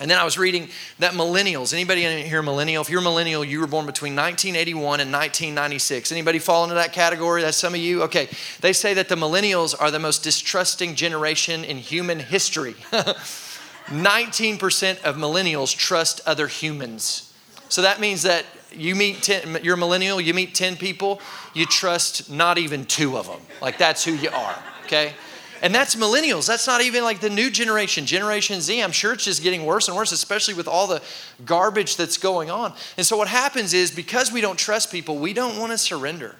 And 0.00 0.10
then 0.10 0.18
I 0.18 0.24
was 0.24 0.38
reading 0.38 0.70
that 0.98 1.12
millennials, 1.12 1.74
anybody 1.74 2.04
in 2.04 2.24
here 2.24 2.42
millennial? 2.42 2.80
If 2.80 2.88
you're 2.88 3.00
a 3.00 3.04
millennial, 3.04 3.44
you 3.44 3.60
were 3.60 3.66
born 3.66 3.84
between 3.84 4.16
1981 4.16 5.00
and 5.00 5.12
1996. 5.12 6.10
Anybody 6.10 6.38
fall 6.38 6.64
into 6.64 6.76
that 6.76 6.94
category? 6.94 7.42
That's 7.42 7.58
some 7.58 7.74
of 7.74 7.80
you? 7.80 8.02
Okay. 8.04 8.28
They 8.62 8.72
say 8.72 8.94
that 8.94 9.10
the 9.10 9.14
millennials 9.14 9.74
are 9.78 9.90
the 9.90 9.98
most 9.98 10.24
distrusting 10.24 10.94
generation 10.94 11.64
in 11.64 11.76
human 11.76 12.18
history. 12.18 12.76
19% 13.90 15.02
of 15.02 15.16
millennials 15.16 15.76
trust 15.76 16.22
other 16.24 16.46
humans. 16.46 17.34
So 17.68 17.82
that 17.82 18.00
means 18.00 18.22
that 18.22 18.46
you 18.72 18.94
meet 18.94 19.22
10, 19.22 19.60
you're 19.62 19.74
a 19.74 19.78
millennial, 19.78 20.18
you 20.20 20.32
meet 20.32 20.54
10 20.54 20.76
people, 20.76 21.20
you 21.54 21.66
trust 21.66 22.30
not 22.30 22.56
even 22.56 22.86
two 22.86 23.18
of 23.18 23.26
them. 23.26 23.40
Like 23.60 23.76
that's 23.76 24.04
who 24.04 24.12
you 24.12 24.30
are, 24.30 24.62
okay? 24.84 25.12
And 25.62 25.74
that's 25.74 25.94
millennials. 25.94 26.46
That's 26.46 26.66
not 26.66 26.80
even 26.80 27.04
like 27.04 27.20
the 27.20 27.30
new 27.30 27.50
generation, 27.50 28.06
Generation 28.06 28.60
Z. 28.60 28.82
I'm 28.82 28.92
sure 28.92 29.12
it's 29.12 29.24
just 29.24 29.42
getting 29.42 29.66
worse 29.66 29.88
and 29.88 29.96
worse, 29.96 30.12
especially 30.12 30.54
with 30.54 30.66
all 30.66 30.86
the 30.86 31.02
garbage 31.44 31.96
that's 31.96 32.16
going 32.16 32.50
on. 32.50 32.72
And 32.96 33.04
so 33.04 33.16
what 33.16 33.28
happens 33.28 33.74
is 33.74 33.90
because 33.90 34.32
we 34.32 34.40
don't 34.40 34.58
trust 34.58 34.90
people, 34.90 35.18
we 35.18 35.32
don't 35.32 35.58
want 35.58 35.72
to 35.72 35.78
surrender. 35.78 36.36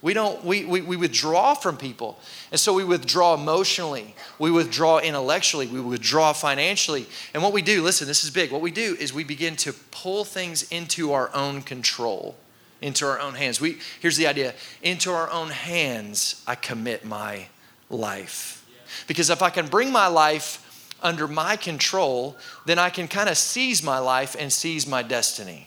We 0.00 0.14
don't, 0.14 0.44
we, 0.44 0.64
we, 0.64 0.80
we 0.80 0.96
withdraw 0.96 1.54
from 1.54 1.76
people. 1.76 2.20
And 2.52 2.60
so 2.60 2.72
we 2.72 2.84
withdraw 2.84 3.34
emotionally, 3.34 4.14
we 4.38 4.50
withdraw 4.50 4.98
intellectually, 4.98 5.66
we 5.66 5.80
withdraw 5.80 6.32
financially. 6.32 7.06
And 7.34 7.42
what 7.42 7.52
we 7.52 7.62
do, 7.62 7.82
listen, 7.82 8.06
this 8.06 8.22
is 8.22 8.30
big. 8.30 8.52
What 8.52 8.60
we 8.60 8.70
do 8.70 8.96
is 9.00 9.12
we 9.12 9.24
begin 9.24 9.56
to 9.56 9.72
pull 9.90 10.24
things 10.24 10.70
into 10.70 11.12
our 11.12 11.34
own 11.34 11.62
control, 11.62 12.36
into 12.80 13.06
our 13.06 13.18
own 13.18 13.34
hands. 13.34 13.60
We, 13.60 13.78
here's 13.98 14.16
the 14.16 14.28
idea 14.28 14.54
into 14.82 15.10
our 15.10 15.30
own 15.30 15.48
hands, 15.48 16.44
I 16.46 16.54
commit 16.54 17.04
my 17.04 17.48
life. 17.90 18.57
Because 19.06 19.30
if 19.30 19.42
I 19.42 19.50
can 19.50 19.66
bring 19.66 19.92
my 19.92 20.06
life 20.06 20.64
under 21.02 21.28
my 21.28 21.56
control, 21.56 22.36
then 22.66 22.78
I 22.78 22.90
can 22.90 23.08
kind 23.08 23.28
of 23.28 23.36
seize 23.36 23.82
my 23.82 23.98
life 23.98 24.36
and 24.38 24.52
seize 24.52 24.86
my 24.86 25.02
destiny. 25.02 25.66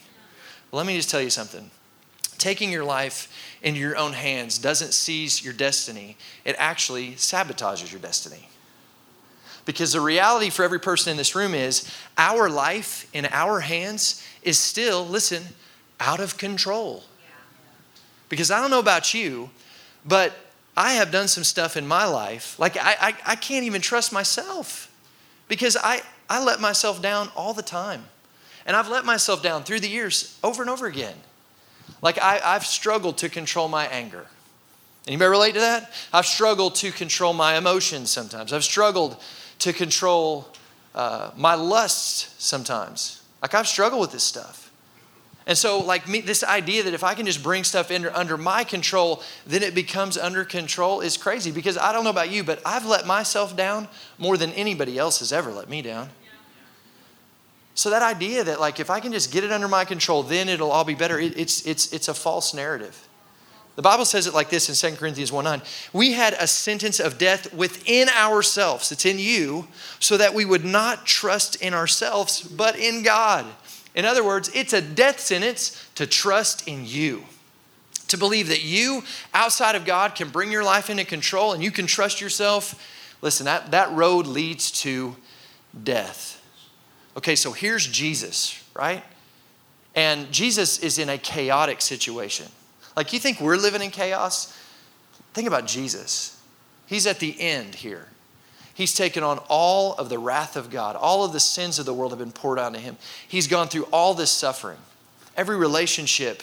let 0.72 0.86
me 0.86 0.96
just 0.96 1.10
tell 1.10 1.22
you 1.22 1.30
something. 1.30 1.70
Taking 2.38 2.72
your 2.72 2.84
life 2.84 3.32
into 3.62 3.80
your 3.80 3.98
own 3.98 4.14
hands 4.14 4.58
doesn't 4.58 4.94
seize 4.94 5.44
your 5.44 5.54
destiny, 5.54 6.18
it 6.44 6.56
actually 6.58 7.12
sabotages 7.12 7.92
your 7.92 8.02
destiny. 8.02 8.50
Because 9.66 9.94
the 9.94 10.02
reality 10.02 10.50
for 10.50 10.64
every 10.64 10.80
person 10.80 11.12
in 11.12 11.18
this 11.18 11.36
room 11.36 11.54
is 11.54 11.90
our 12.18 12.50
life 12.50 13.08
in 13.14 13.28
our 13.28 13.60
hands 13.60 14.26
is 14.42 14.58
still, 14.58 15.06
listen, 15.06 15.44
out 16.00 16.20
of 16.20 16.38
control. 16.38 17.04
Because 18.28 18.50
I 18.50 18.60
don't 18.60 18.72
know 18.72 18.80
about 18.80 19.14
you, 19.14 19.52
but 20.06 20.34
I 20.76 20.94
have 20.94 21.12
done 21.12 21.28
some 21.28 21.44
stuff 21.44 21.76
in 21.76 21.88
my 21.88 22.06
life, 22.06 22.58
like 22.58 22.78
I, 22.78 22.96
I, 23.00 23.16
I, 23.26 23.36
can't 23.36 23.66
even 23.66 23.82
trust 23.82 24.14
myself 24.14 24.92
because 25.48 25.76
I, 25.76 26.02
I 26.30 26.42
let 26.44 26.62
myself 26.62 27.02
down 27.02 27.30
all 27.36 27.54
the 27.54 27.62
time. 27.62 28.06
And 28.66 28.76
I've 28.76 28.88
let 28.88 29.04
myself 29.06 29.44
down 29.44 29.64
through 29.64 29.82
the 29.82 29.90
years 29.90 30.38
over 30.44 30.62
and 30.62 30.70
over 30.70 30.86
again. 30.86 31.16
Like 32.02 32.20
I, 32.20 32.40
I've 32.44 32.66
struggled 32.66 33.18
to 33.20 33.30
control 33.30 33.68
my 33.68 33.88
anger. 33.88 34.28
Anybody 35.08 35.30
relate 35.30 35.54
to 35.56 35.60
that? 35.62 35.92
I've 36.14 36.28
struggled 36.28 36.76
to 36.76 36.92
control 36.92 37.34
my 37.34 37.58
emotions 37.58 38.12
sometimes. 38.12 38.54
I've 38.54 38.64
struggled 38.64 39.18
to 39.60 39.74
control 39.74 40.48
uh, 40.94 41.32
my 41.36 41.56
lusts 41.56 42.34
sometimes. 42.38 43.22
Like 43.42 43.56
I've 43.56 43.68
struggled 43.68 44.02
with 44.02 44.12
this 44.12 44.24
stuff. 44.24 44.61
And 45.48 45.58
so, 45.58 45.80
like 45.80 46.08
me, 46.08 46.22
this 46.22 46.44
idea 46.44 46.84
that 46.84 46.94
if 46.94 47.04
I 47.04 47.16
can 47.16 47.26
just 47.26 47.42
bring 47.42 47.64
stuff 47.64 47.90
in 47.90 48.06
under 48.08 48.38
my 48.38 48.64
control, 48.64 49.24
then 49.48 49.64
it 49.64 49.74
becomes 49.74 50.18
under 50.18 50.46
control 50.46 51.02
is 51.02 51.18
crazy. 51.18 51.52
Because 51.52 51.78
I 51.78 51.92
don't 51.92 52.04
know 52.04 52.12
about 52.12 52.30
you, 52.30 52.44
but 52.44 52.62
I've 52.66 52.86
let 52.86 53.08
myself 53.08 53.56
down 53.56 53.88
more 54.20 54.38
than 54.38 54.52
anybody 54.52 54.98
else 54.98 55.20
has 55.20 55.34
ever 55.34 55.52
let 55.52 55.68
me 55.68 55.82
down. 55.82 56.10
So 57.74 57.90
that 57.90 58.04
idea 58.04 58.44
that 58.44 58.60
like 58.60 58.80
if 58.80 58.90
I 58.90 59.00
can 59.00 59.12
just 59.12 59.32
get 59.32 59.44
it 59.44 59.52
under 59.52 59.68
my 59.68 59.86
control, 59.86 60.24
then 60.24 60.48
it'll 60.50 60.72
all 60.72 60.84
be 60.84 60.94
better. 60.94 61.20
It, 61.20 61.38
it's 61.38 61.66
it's 61.66 61.92
it's 61.92 62.08
a 62.08 62.14
false 62.14 62.54
narrative. 62.54 63.08
The 63.76 63.82
Bible 63.82 64.06
says 64.06 64.28
it 64.28 64.34
like 64.34 64.50
this 64.50 64.70
in 64.70 64.92
2 64.92 64.98
Corinthians 64.98 65.32
1 65.32 65.44
9. 65.46 65.62
We 65.94 66.12
had 66.12 66.34
a 66.34 66.46
sentence 66.46 67.00
of 67.00 67.18
death 67.18 67.54
within 67.54 68.10
ourselves, 68.10 68.92
it's 68.92 69.06
in 69.06 69.18
you, 69.18 69.68
so 70.00 70.18
that 70.18 70.34
we 70.34 70.44
would 70.44 70.66
not 70.66 71.06
trust 71.06 71.56
in 71.56 71.74
ourselves, 71.74 72.42
but 72.42 72.78
in 72.78 73.02
God. 73.02 73.46
In 73.94 74.06
other 74.06 74.24
words, 74.24 74.50
it's 74.54 74.74
a 74.74 74.82
death 74.82 75.20
sentence 75.20 75.88
to 75.96 76.08
trust 76.08 76.68
in 76.68 76.86
you. 76.86 77.24
To 78.08 78.18
believe 78.18 78.50
that 78.50 78.64
you, 78.64 79.04
outside 79.34 79.76
of 79.76 79.86
God, 79.86 80.16
can 80.16 80.30
bring 80.30 80.52
your 80.52 80.64
life 80.64 80.90
into 80.90 81.06
control 81.06 81.54
and 81.54 81.64
you 81.64 81.72
can 81.72 81.88
trust 81.88 82.20
yourself. 82.20 82.76
Listen, 83.22 83.46
that, 83.46 83.72
that 83.72 83.92
road 83.92 84.28
leads 84.28 84.72
to 84.82 85.16
death. 85.84 86.44
Okay, 87.18 87.36
so 87.36 87.52
here's 87.52 87.88
Jesus, 87.88 88.62
right? 88.74 89.04
And 89.96 90.32
Jesus 90.32 90.80
is 90.80 90.98
in 90.98 91.10
a 91.10 91.18
chaotic 91.18 91.82
situation. 91.82 92.48
Like, 92.96 93.14
you 93.14 93.20
think 93.20 93.40
we're 93.40 93.58
living 93.58 93.82
in 93.82 93.92
chaos? 93.92 94.58
Think 95.34 95.48
about 95.48 95.66
Jesus. 95.66 96.42
He's 96.88 97.08
at 97.08 97.20
the 97.20 97.40
end 97.40 97.76
here. 97.76 98.08
He's 98.82 98.96
taken 98.96 99.22
on 99.22 99.38
all 99.48 99.94
of 99.94 100.10
the 100.10 100.18
wrath 100.18 100.56
of 100.56 100.72
God. 100.72 100.96
All 100.96 101.24
of 101.24 101.34
the 101.34 101.40
sins 101.40 101.78
of 101.78 101.86
the 101.86 101.94
world 101.94 102.14
have 102.14 102.18
been 102.18 102.32
poured 102.32 102.58
onto 102.58 102.80
him. 102.80 102.98
He's 103.28 103.46
gone 103.46 103.68
through 103.68 103.84
all 103.94 104.16
this 104.16 104.32
suffering. 104.32 104.80
Every 105.38 105.56
relationship 105.56 106.42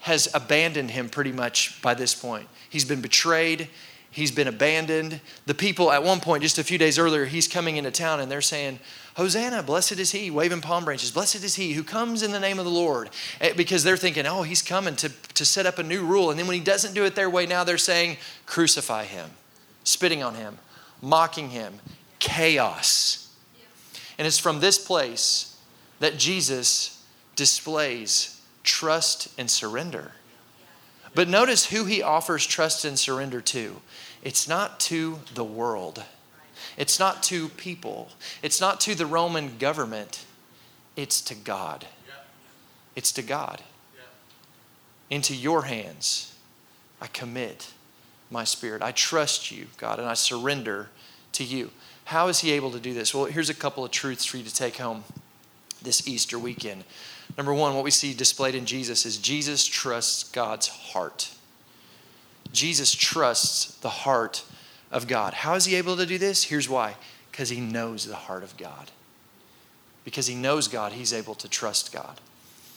has 0.00 0.28
abandoned 0.34 0.90
him 0.90 1.08
pretty 1.08 1.30
much 1.30 1.80
by 1.80 1.94
this 1.94 2.16
point. 2.16 2.48
He's 2.68 2.84
been 2.84 3.00
betrayed. 3.00 3.68
He's 4.10 4.32
been 4.32 4.48
abandoned. 4.48 5.20
The 5.46 5.54
people, 5.54 5.92
at 5.92 6.02
one 6.02 6.18
point, 6.18 6.42
just 6.42 6.58
a 6.58 6.64
few 6.64 6.78
days 6.78 6.98
earlier, 6.98 7.26
he's 7.26 7.46
coming 7.46 7.76
into 7.76 7.92
town 7.92 8.18
and 8.18 8.28
they're 8.28 8.40
saying, 8.40 8.80
Hosanna, 9.14 9.62
blessed 9.62 10.00
is 10.00 10.10
he, 10.10 10.32
waving 10.32 10.62
palm 10.62 10.84
branches. 10.84 11.12
Blessed 11.12 11.44
is 11.44 11.54
he 11.54 11.74
who 11.74 11.84
comes 11.84 12.24
in 12.24 12.32
the 12.32 12.40
name 12.40 12.58
of 12.58 12.64
the 12.64 12.72
Lord. 12.72 13.10
Eh, 13.40 13.52
because 13.56 13.84
they're 13.84 13.96
thinking, 13.96 14.26
oh, 14.26 14.42
he's 14.42 14.62
coming 14.62 14.96
to, 14.96 15.10
to 15.34 15.44
set 15.44 15.64
up 15.64 15.78
a 15.78 15.84
new 15.84 16.04
rule. 16.04 16.30
And 16.30 16.40
then 16.40 16.48
when 16.48 16.58
he 16.58 16.64
doesn't 16.64 16.94
do 16.94 17.04
it 17.04 17.14
their 17.14 17.30
way, 17.30 17.46
now 17.46 17.62
they're 17.62 17.78
saying, 17.78 18.16
crucify 18.46 19.04
him 19.04 19.30
spitting 19.88 20.22
on 20.22 20.34
him, 20.34 20.58
mocking 21.00 21.50
him, 21.50 21.74
chaos. 22.18 23.32
And 24.18 24.26
it's 24.26 24.38
from 24.38 24.60
this 24.60 24.78
place 24.78 25.56
that 26.00 26.18
Jesus 26.18 27.04
displays 27.36 28.40
trust 28.64 29.28
and 29.38 29.50
surrender. 29.50 30.12
But 31.14 31.28
notice 31.28 31.66
who 31.66 31.84
he 31.84 32.02
offers 32.02 32.46
trust 32.46 32.84
and 32.84 32.98
surrender 32.98 33.40
to. 33.40 33.80
It's 34.22 34.48
not 34.48 34.80
to 34.80 35.20
the 35.34 35.44
world, 35.44 36.02
it's 36.76 36.98
not 36.98 37.22
to 37.24 37.48
people, 37.50 38.10
it's 38.42 38.60
not 38.60 38.80
to 38.80 38.94
the 38.94 39.06
Roman 39.06 39.58
government, 39.58 40.24
it's 40.96 41.20
to 41.22 41.34
God. 41.34 41.86
It's 42.96 43.12
to 43.12 43.22
God. 43.22 43.62
Into 45.08 45.36
your 45.36 45.62
hands, 45.62 46.34
I 47.00 47.06
commit 47.06 47.72
my 48.30 48.44
spirit. 48.44 48.82
I 48.82 48.92
trust 48.92 49.50
you, 49.50 49.66
God, 49.76 49.98
and 49.98 50.08
I 50.08 50.14
surrender 50.14 50.88
to 51.32 51.44
you. 51.44 51.70
How 52.04 52.28
is 52.28 52.40
he 52.40 52.52
able 52.52 52.70
to 52.70 52.80
do 52.80 52.94
this? 52.94 53.14
Well, 53.14 53.26
here's 53.26 53.50
a 53.50 53.54
couple 53.54 53.84
of 53.84 53.90
truths 53.90 54.24
for 54.24 54.36
you 54.38 54.44
to 54.44 54.54
take 54.54 54.76
home 54.76 55.04
this 55.82 56.08
Easter 56.08 56.38
weekend. 56.38 56.84
Number 57.36 57.52
one, 57.52 57.74
what 57.74 57.84
we 57.84 57.90
see 57.90 58.14
displayed 58.14 58.54
in 58.54 58.66
Jesus 58.66 59.04
is 59.04 59.18
Jesus 59.18 59.66
trusts 59.66 60.24
God's 60.30 60.68
heart. 60.68 61.30
Jesus 62.52 62.94
trusts 62.94 63.74
the 63.76 63.88
heart 63.88 64.44
of 64.90 65.06
God. 65.06 65.34
How 65.34 65.54
is 65.54 65.66
he 65.66 65.76
able 65.76 65.96
to 65.96 66.06
do 66.06 66.18
this? 66.18 66.44
Here's 66.44 66.68
why 66.68 66.96
because 67.30 67.50
he 67.50 67.60
knows 67.60 68.04
the 68.04 68.16
heart 68.16 68.42
of 68.42 68.56
God. 68.56 68.90
Because 70.04 70.26
he 70.26 70.34
knows 70.34 70.66
God, 70.66 70.92
he's 70.92 71.12
able 71.12 71.36
to 71.36 71.48
trust 71.48 71.92
God. 71.92 72.20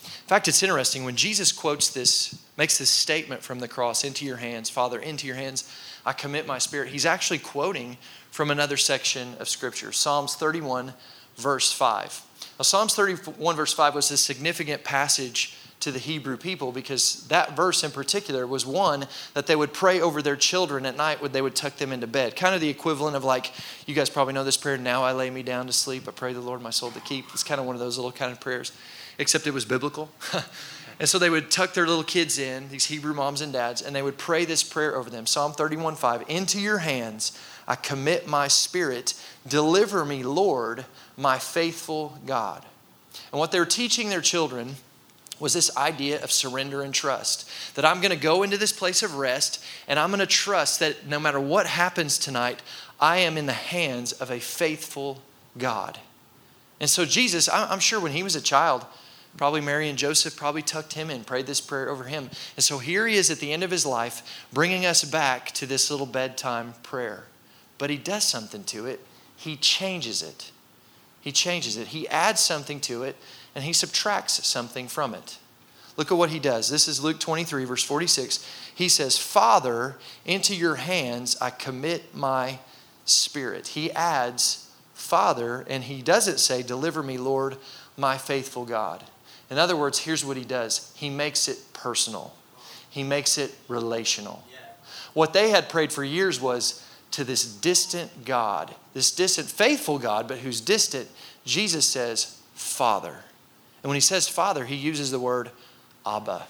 In 0.03 0.27
fact, 0.27 0.47
it's 0.47 0.63
interesting 0.63 1.03
when 1.03 1.15
Jesus 1.15 1.51
quotes 1.51 1.89
this, 1.89 2.39
makes 2.57 2.77
this 2.77 2.89
statement 2.89 3.41
from 3.43 3.59
the 3.59 3.67
cross 3.67 4.03
into 4.03 4.25
your 4.25 4.37
hands, 4.37 4.69
Father, 4.69 4.99
into 4.99 5.27
your 5.27 5.35
hands, 5.35 5.71
I 6.05 6.13
commit 6.13 6.47
my 6.47 6.57
spirit. 6.57 6.89
He's 6.89 7.05
actually 7.05 7.39
quoting 7.39 7.97
from 8.31 8.49
another 8.49 8.77
section 8.77 9.35
of 9.39 9.49
Scripture, 9.49 9.91
Psalms 9.91 10.35
31, 10.35 10.93
verse 11.35 11.71
5. 11.71 12.21
Now, 12.57 12.63
Psalms 12.63 12.95
31, 12.95 13.55
verse 13.55 13.73
5 13.73 13.95
was 13.95 14.09
a 14.11 14.17
significant 14.17 14.83
passage 14.83 15.55
to 15.81 15.91
the 15.91 15.99
Hebrew 15.99 16.37
people 16.37 16.71
because 16.71 17.27
that 17.27 17.55
verse 17.55 17.83
in 17.83 17.91
particular 17.91 18.47
was 18.47 18.65
one 18.65 19.07
that 19.33 19.47
they 19.47 19.55
would 19.55 19.73
pray 19.73 19.99
over 19.99 20.21
their 20.21 20.35
children 20.35 20.85
at 20.85 20.95
night 20.95 21.21
when 21.21 21.31
they 21.31 21.41
would 21.41 21.55
tuck 21.55 21.77
them 21.77 21.91
into 21.91 22.07
bed. 22.07 22.35
Kind 22.35 22.55
of 22.55 22.61
the 22.61 22.69
equivalent 22.69 23.15
of 23.15 23.23
like, 23.23 23.51
you 23.85 23.95
guys 23.95 24.09
probably 24.09 24.33
know 24.33 24.43
this 24.43 24.57
prayer, 24.57 24.77
now 24.77 25.03
I 25.03 25.11
lay 25.11 25.29
me 25.29 25.43
down 25.43 25.67
to 25.67 25.73
sleep, 25.73 26.07
I 26.07 26.11
pray 26.11 26.33
the 26.33 26.39
Lord 26.39 26.61
my 26.61 26.69
soul 26.69 26.91
to 26.91 26.99
keep. 27.01 27.25
It's 27.33 27.43
kind 27.43 27.59
of 27.59 27.65
one 27.65 27.75
of 27.75 27.79
those 27.79 27.97
little 27.97 28.11
kind 28.11 28.31
of 28.31 28.39
prayers, 28.39 28.71
except 29.21 29.47
it 29.47 29.53
was 29.53 29.63
biblical. 29.63 30.09
and 30.99 31.07
so 31.07 31.17
they 31.17 31.29
would 31.29 31.49
tuck 31.49 31.73
their 31.73 31.87
little 31.87 32.03
kids 32.03 32.37
in, 32.37 32.67
these 32.69 32.85
Hebrew 32.85 33.13
moms 33.13 33.39
and 33.41 33.53
dads, 33.53 33.81
and 33.81 33.95
they 33.95 34.01
would 34.01 34.17
pray 34.17 34.43
this 34.43 34.63
prayer 34.63 34.95
over 34.95 35.09
them 35.09 35.25
Psalm 35.25 35.53
31 35.53 35.95
5, 35.95 36.25
into 36.27 36.59
your 36.59 36.79
hands 36.79 37.37
I 37.67 37.75
commit 37.75 38.27
my 38.27 38.47
spirit. 38.47 39.13
Deliver 39.47 40.03
me, 40.03 40.23
Lord, 40.23 40.85
my 41.15 41.37
faithful 41.37 42.17
God. 42.25 42.65
And 43.31 43.39
what 43.39 43.51
they're 43.51 43.65
teaching 43.65 44.09
their 44.09 44.21
children 44.21 44.75
was 45.39 45.53
this 45.53 45.75
idea 45.77 46.21
of 46.23 46.31
surrender 46.31 46.81
and 46.81 46.93
trust. 46.93 47.49
That 47.75 47.85
I'm 47.85 48.01
going 48.01 48.11
to 48.11 48.17
go 48.17 48.43
into 48.43 48.57
this 48.57 48.71
place 48.71 49.03
of 49.03 49.15
rest 49.15 49.63
and 49.87 49.97
I'm 49.97 50.09
going 50.09 50.19
to 50.19 50.25
trust 50.25 50.79
that 50.81 51.07
no 51.07 51.19
matter 51.19 51.39
what 51.39 51.65
happens 51.65 52.17
tonight, 52.17 52.61
I 52.99 53.17
am 53.17 53.37
in 53.37 53.45
the 53.45 53.53
hands 53.53 54.11
of 54.11 54.29
a 54.29 54.39
faithful 54.39 55.21
God. 55.57 55.97
And 56.79 56.89
so, 56.89 57.05
Jesus, 57.05 57.47
I'm 57.47 57.79
sure 57.79 57.99
when 57.99 58.11
he 58.11 58.23
was 58.23 58.35
a 58.35 58.41
child, 58.41 58.85
probably 59.37 59.61
Mary 59.61 59.89
and 59.89 59.97
Joseph 59.97 60.35
probably 60.35 60.61
tucked 60.61 60.93
him 60.93 61.09
in, 61.09 61.23
prayed 61.23 61.47
this 61.47 61.61
prayer 61.61 61.89
over 61.89 62.05
him. 62.05 62.29
And 62.55 62.63
so 62.63 62.77
here 62.77 63.07
he 63.07 63.15
is 63.15 63.29
at 63.31 63.39
the 63.39 63.51
end 63.53 63.63
of 63.63 63.71
his 63.71 63.85
life, 63.85 64.45
bringing 64.51 64.85
us 64.85 65.03
back 65.03 65.51
to 65.53 65.65
this 65.65 65.89
little 65.89 66.05
bedtime 66.05 66.73
prayer. 66.83 67.25
But 67.77 67.89
he 67.89 67.97
does 67.97 68.23
something 68.23 68.63
to 68.65 68.85
it, 68.85 68.99
he 69.35 69.55
changes 69.55 70.21
it. 70.21 70.51
He 71.21 71.31
changes 71.31 71.77
it. 71.77 71.89
He 71.89 72.07
adds 72.07 72.41
something 72.41 72.79
to 72.81 73.03
it 73.03 73.15
and 73.53 73.63
he 73.63 73.73
subtracts 73.73 74.45
something 74.45 74.87
from 74.87 75.13
it. 75.13 75.37
Look 75.97 76.11
at 76.11 76.17
what 76.17 76.31
he 76.31 76.39
does. 76.39 76.69
This 76.69 76.87
is 76.87 77.03
Luke 77.03 77.19
23, 77.19 77.65
verse 77.65 77.83
46. 77.83 78.47
He 78.73 78.89
says, 78.89 79.17
Father, 79.17 79.97
into 80.25 80.55
your 80.55 80.75
hands 80.75 81.37
I 81.39 81.49
commit 81.51 82.15
my 82.15 82.59
spirit. 83.05 83.69
He 83.69 83.91
adds 83.91 84.69
Father, 84.93 85.65
and 85.67 85.83
he 85.83 86.01
doesn't 86.01 86.39
say, 86.39 86.63
Deliver 86.63 87.03
me, 87.03 87.17
Lord, 87.17 87.57
my 87.97 88.17
faithful 88.17 88.65
God. 88.65 89.03
In 89.51 89.57
other 89.57 89.75
words, 89.75 89.99
here's 89.99 90.25
what 90.25 90.37
he 90.37 90.45
does 90.45 90.91
he 90.95 91.09
makes 91.09 91.47
it 91.47 91.59
personal, 91.73 92.33
he 92.89 93.03
makes 93.03 93.37
it 93.37 93.53
relational. 93.67 94.43
What 95.13 95.33
they 95.33 95.49
had 95.49 95.67
prayed 95.67 95.91
for 95.91 96.05
years 96.05 96.39
was 96.39 96.87
to 97.11 97.25
this 97.25 97.43
distant 97.43 98.23
God, 98.23 98.73
this 98.93 99.11
distant, 99.11 99.49
faithful 99.49 99.99
God, 99.99 100.25
but 100.25 100.37
who's 100.39 100.61
distant, 100.61 101.09
Jesus 101.43 101.85
says, 101.85 102.39
Father. 102.53 103.25
And 103.83 103.89
when 103.89 103.95
he 103.95 104.01
says 104.01 104.29
Father, 104.29 104.63
he 104.63 104.75
uses 104.75 105.11
the 105.11 105.19
word 105.19 105.51
Abba. 106.05 106.43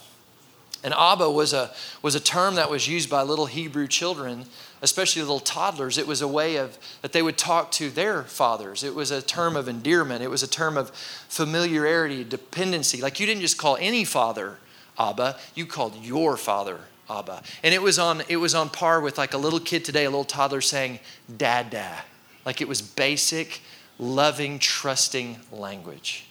And 0.84 0.94
Abba 0.94 1.30
was 1.30 1.54
a, 1.54 1.72
was 2.02 2.16
a 2.16 2.20
term 2.20 2.56
that 2.56 2.70
was 2.70 2.88
used 2.88 3.10
by 3.10 3.22
little 3.22 3.46
Hebrew 3.46 3.88
children, 3.88 4.46
especially 4.82 5.22
little 5.22 5.40
toddlers. 5.40 5.98
It 5.98 6.08
was 6.08 6.22
a 6.22 6.28
way 6.28 6.56
of 6.56 6.78
that 7.02 7.14
they 7.14 7.22
would 7.22 7.38
talk 7.38 7.72
to 7.74 7.90
their 7.90 8.24
fathers. 8.24 8.84
It 8.84 8.96
was 8.96 9.12
a 9.12 9.22
term 9.22 9.56
of 9.56 9.68
endearment. 9.68 10.24
It 10.24 10.30
was 10.30 10.42
a 10.42 10.48
term 10.48 10.78
of 10.78 10.90
familiarity, 10.90 12.24
dependency. 12.24 13.02
Like 13.02 13.20
you 13.20 13.28
didn't 13.28 13.42
just 13.42 13.58
call 13.58 13.78
any 13.80 14.04
father 14.04 14.58
Abba, 14.98 15.38
you 15.56 15.66
called 15.66 15.96
your 16.04 16.38
father 16.38 16.80
Abba. 17.10 17.44
And 17.64 17.74
it 17.74 17.82
was 17.82 17.98
on 18.00 18.24
it 18.28 18.38
was 18.38 18.56
on 18.56 18.70
par 18.70 19.02
with 19.02 19.18
like 19.18 19.34
a 19.34 19.38
little 19.38 19.60
kid 19.60 19.86
today, 19.86 20.06
a 20.06 20.10
little 20.10 20.24
toddler 20.24 20.62
saying 20.62 21.00
dada. 21.38 22.04
Like 22.46 22.62
it 22.62 22.68
was 22.68 22.82
basic, 22.82 23.62
loving, 24.00 24.60
trusting 24.60 25.40
language. 25.52 26.28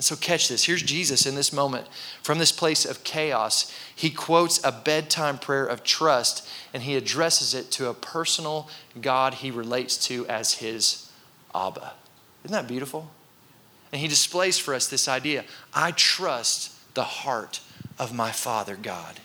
And 0.00 0.04
so 0.06 0.16
catch 0.16 0.48
this. 0.48 0.64
Here's 0.64 0.82
Jesus 0.82 1.26
in 1.26 1.34
this 1.34 1.52
moment 1.52 1.86
from 2.22 2.38
this 2.38 2.52
place 2.52 2.86
of 2.86 3.04
chaos. 3.04 3.70
He 3.94 4.08
quotes 4.08 4.58
a 4.64 4.72
bedtime 4.72 5.36
prayer 5.36 5.66
of 5.66 5.84
trust 5.84 6.48
and 6.72 6.84
he 6.84 6.96
addresses 6.96 7.52
it 7.52 7.70
to 7.72 7.90
a 7.90 7.92
personal 7.92 8.70
God 8.98 9.34
he 9.34 9.50
relates 9.50 9.98
to 10.06 10.26
as 10.26 10.54
his 10.54 11.10
Abba. 11.54 11.92
Isn't 12.44 12.54
that 12.54 12.66
beautiful? 12.66 13.10
And 13.92 14.00
he 14.00 14.08
displays 14.08 14.58
for 14.58 14.72
us 14.72 14.86
this 14.86 15.06
idea 15.06 15.44
I 15.74 15.90
trust 15.90 16.72
the 16.94 17.04
heart 17.04 17.60
of 17.98 18.14
my 18.14 18.32
Father 18.32 18.76
God. 18.76 19.20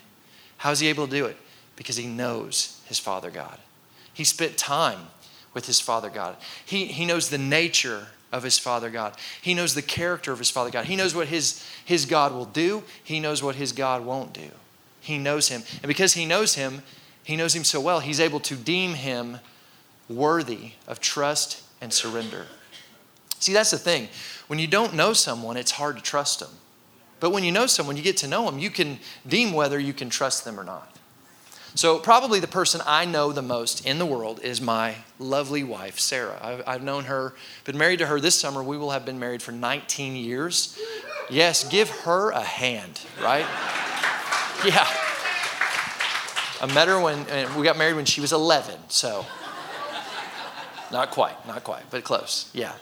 How 0.58 0.72
is 0.72 0.80
he 0.80 0.88
able 0.88 1.06
to 1.06 1.16
do 1.16 1.24
it? 1.24 1.38
Because 1.76 1.96
he 1.96 2.06
knows 2.06 2.82
his 2.84 2.98
Father 2.98 3.30
God. 3.30 3.60
He 4.12 4.24
spent 4.24 4.58
time 4.58 5.06
with 5.54 5.64
his 5.64 5.80
Father 5.80 6.10
God. 6.10 6.36
He, 6.66 6.84
he 6.84 7.06
knows 7.06 7.30
the 7.30 7.38
nature 7.38 8.08
of 8.32 8.42
his 8.42 8.58
Father 8.58 8.90
God. 8.90 9.16
He 9.40 9.54
knows 9.54 9.74
the 9.74 9.82
character 9.82 10.32
of 10.32 10.38
his 10.38 10.50
Father 10.50 10.70
God. 10.70 10.86
He 10.86 10.96
knows 10.96 11.14
what 11.14 11.28
his, 11.28 11.64
his 11.84 12.06
God 12.06 12.32
will 12.32 12.44
do, 12.44 12.82
he 13.02 13.20
knows 13.20 13.42
what 13.42 13.56
his 13.56 13.72
God 13.72 14.04
won't 14.04 14.32
do. 14.32 14.50
He 15.00 15.18
knows 15.18 15.48
him. 15.48 15.62
And 15.82 15.88
because 15.88 16.14
he 16.14 16.26
knows 16.26 16.54
him, 16.54 16.82
he 17.22 17.36
knows 17.36 17.54
him 17.54 17.64
so 17.64 17.80
well, 17.80 18.00
he's 18.00 18.20
able 18.20 18.40
to 18.40 18.56
deem 18.56 18.94
him 18.94 19.38
worthy 20.08 20.72
of 20.86 21.00
trust 21.00 21.62
and 21.80 21.92
surrender. 21.92 22.46
See, 23.38 23.52
that's 23.52 23.70
the 23.70 23.78
thing. 23.78 24.08
When 24.46 24.58
you 24.58 24.66
don't 24.66 24.94
know 24.94 25.12
someone, 25.12 25.56
it's 25.56 25.72
hard 25.72 25.96
to 25.96 26.02
trust 26.02 26.40
them. 26.40 26.50
But 27.20 27.30
when 27.30 27.44
you 27.44 27.52
know 27.52 27.66
someone, 27.66 27.96
you 27.96 28.02
get 28.02 28.16
to 28.18 28.28
know 28.28 28.44
them, 28.46 28.58
you 28.58 28.70
can 28.70 28.98
deem 29.26 29.52
whether 29.52 29.78
you 29.78 29.92
can 29.92 30.10
trust 30.10 30.44
them 30.44 30.58
or 30.58 30.64
not. 30.64 30.95
So, 31.76 31.98
probably 31.98 32.40
the 32.40 32.48
person 32.48 32.80
I 32.86 33.04
know 33.04 33.32
the 33.32 33.42
most 33.42 33.84
in 33.84 33.98
the 33.98 34.06
world 34.06 34.40
is 34.42 34.62
my 34.62 34.94
lovely 35.18 35.62
wife, 35.62 35.98
Sarah. 35.98 36.38
I've, 36.40 36.62
I've, 36.66 36.82
known 36.82 37.04
her, 37.04 37.34
been 37.64 37.76
married 37.76 37.98
to 37.98 38.06
her 38.06 38.18
this 38.18 38.34
summer. 38.34 38.62
We 38.62 38.78
will 38.78 38.92
have 38.92 39.04
been 39.04 39.18
married 39.18 39.42
for 39.42 39.52
19 39.52 40.16
years. 40.16 40.78
Yes, 41.28 41.68
give 41.68 41.90
her 41.90 42.30
a 42.30 42.40
hand, 42.40 43.02
right? 43.22 43.44
Yeah. 44.64 44.88
I 46.62 46.72
met 46.74 46.88
her 46.88 46.98
when, 46.98 47.26
we 47.58 47.62
got 47.62 47.76
married 47.76 47.96
when 47.96 48.06
she 48.06 48.22
was 48.22 48.32
11, 48.32 48.74
so 48.88 49.26
not 50.90 51.10
quite, 51.10 51.46
not 51.46 51.62
quite, 51.62 51.82
but 51.90 52.04
close, 52.04 52.50
yeah. 52.54 52.72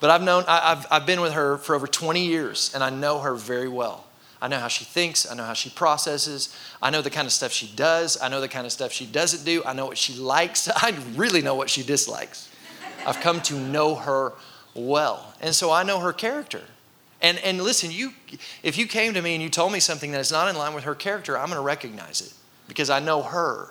But 0.00 0.10
I've 0.10 0.22
known, 0.22 0.42
I, 0.48 0.72
I've, 0.72 0.86
I've 0.90 1.06
been 1.06 1.20
with 1.20 1.34
her 1.34 1.58
for 1.58 1.76
over 1.76 1.86
20 1.86 2.26
years, 2.26 2.72
and 2.74 2.82
I 2.82 2.90
know 2.90 3.20
her 3.20 3.36
very 3.36 3.68
well. 3.68 4.04
I 4.40 4.48
know 4.48 4.58
how 4.58 4.68
she 4.68 4.84
thinks. 4.84 5.30
I 5.30 5.34
know 5.34 5.44
how 5.44 5.54
she 5.54 5.70
processes. 5.70 6.54
I 6.82 6.90
know 6.90 7.02
the 7.02 7.10
kind 7.10 7.26
of 7.26 7.32
stuff 7.32 7.52
she 7.52 7.68
does. 7.68 8.20
I 8.20 8.28
know 8.28 8.40
the 8.40 8.48
kind 8.48 8.66
of 8.66 8.72
stuff 8.72 8.92
she 8.92 9.06
doesn't 9.06 9.44
do. 9.44 9.62
I 9.64 9.72
know 9.72 9.86
what 9.86 9.98
she 9.98 10.14
likes. 10.14 10.68
I 10.76 10.96
really 11.14 11.42
know 11.42 11.54
what 11.54 11.70
she 11.70 11.82
dislikes. 11.82 12.50
I've 13.06 13.20
come 13.20 13.40
to 13.42 13.54
know 13.54 13.94
her 13.94 14.32
well. 14.74 15.34
And 15.40 15.54
so 15.54 15.72
I 15.72 15.82
know 15.82 16.00
her 16.00 16.12
character. 16.12 16.62
And, 17.22 17.38
and 17.38 17.62
listen, 17.62 17.90
you, 17.90 18.12
if 18.62 18.76
you 18.76 18.86
came 18.86 19.14
to 19.14 19.22
me 19.22 19.34
and 19.34 19.42
you 19.42 19.48
told 19.48 19.72
me 19.72 19.80
something 19.80 20.12
that 20.12 20.20
is 20.20 20.30
not 20.30 20.48
in 20.48 20.56
line 20.56 20.74
with 20.74 20.84
her 20.84 20.94
character, 20.94 21.38
I'm 21.38 21.46
going 21.46 21.56
to 21.56 21.62
recognize 21.62 22.20
it 22.20 22.32
because 22.68 22.90
I 22.90 23.00
know 23.00 23.22
her. 23.22 23.70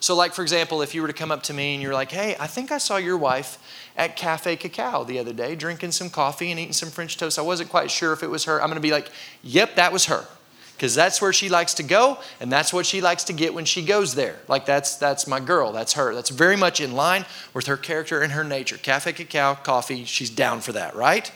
So, 0.00 0.16
like, 0.16 0.32
for 0.32 0.42
example, 0.42 0.80
if 0.82 0.94
you 0.94 1.02
were 1.02 1.08
to 1.08 1.14
come 1.14 1.30
up 1.30 1.42
to 1.44 1.52
me 1.52 1.74
and 1.74 1.82
you're 1.82 1.94
like, 1.94 2.10
hey, 2.10 2.34
I 2.40 2.46
think 2.46 2.72
I 2.72 2.78
saw 2.78 2.96
your 2.96 3.18
wife 3.18 3.58
at 3.96 4.16
Cafe 4.16 4.56
Kacao 4.56 5.04
the 5.06 5.18
other 5.18 5.32
day, 5.34 5.54
drinking 5.54 5.92
some 5.92 6.08
coffee 6.08 6.50
and 6.50 6.58
eating 6.58 6.72
some 6.72 6.88
French 6.90 7.18
toast. 7.18 7.38
I 7.38 7.42
wasn't 7.42 7.68
quite 7.68 7.90
sure 7.90 8.12
if 8.14 8.22
it 8.22 8.28
was 8.28 8.44
her. 8.44 8.60
I'm 8.60 8.68
going 8.68 8.76
to 8.76 8.80
be 8.80 8.92
like, 8.92 9.10
yep, 9.42 9.76
that 9.76 9.92
was 9.92 10.06
her. 10.06 10.24
because 10.80 10.94
that's 10.94 11.20
where 11.20 11.30
she 11.30 11.50
likes 11.50 11.74
to 11.74 11.82
go 11.82 12.16
and 12.40 12.50
that's 12.50 12.72
what 12.72 12.86
she 12.86 13.02
likes 13.02 13.24
to 13.24 13.34
get 13.34 13.52
when 13.52 13.66
she 13.66 13.84
goes 13.84 14.14
there. 14.14 14.36
Like 14.48 14.64
that's 14.64 14.96
that's 14.96 15.26
my 15.26 15.38
girl, 15.38 15.72
that's 15.72 15.92
her. 15.92 16.14
That's 16.14 16.30
very 16.30 16.56
much 16.56 16.80
in 16.80 16.92
line 16.92 17.26
with 17.52 17.66
her 17.66 17.76
character 17.76 18.22
and 18.22 18.32
her 18.32 18.44
nature. 18.44 18.78
Cafe 18.78 19.12
Kacao, 19.12 19.56
coffee, 19.56 20.06
she's 20.06 20.30
down 20.30 20.62
for 20.62 20.72
that, 20.72 20.96
right? 20.96 21.30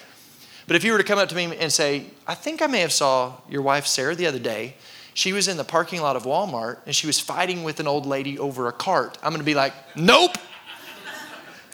But 0.67 0.77
if 0.77 0.85
you 0.85 0.93
were 0.93 0.99
to 0.99 1.05
come 1.05 1.19
up 1.19 1.29
to 1.29 1.35
me 1.35 1.55
and 1.59 1.71
say, 1.71 2.07
"I 2.27 2.35
think 2.35 2.63
I 2.63 2.67
may 2.69 2.81
have 2.81 2.93
saw 2.93 3.35
your 3.47 3.61
wife 3.61 3.87
Sarah 3.87 4.15
the 4.15 4.27
other 4.27 4.39
day. 4.39 4.77
She 5.15 5.33
was 5.33 5.49
in 5.49 5.57
the 5.57 5.65
parking 5.65 6.03
lot 6.03 6.17
of 6.17 6.25
Walmart 6.25 6.79
and 6.87 6.95
she 6.95 7.07
was 7.07 7.19
fighting 7.19 7.65
with 7.65 7.81
an 7.81 7.87
old 7.87 8.05
lady 8.05 8.39
over 8.39 8.69
a 8.69 8.73
cart." 8.73 9.17
I'm 9.23 9.35
to 9.37 9.43
be 9.43 9.55
like, 9.55 9.73
"Nope. 9.97 10.37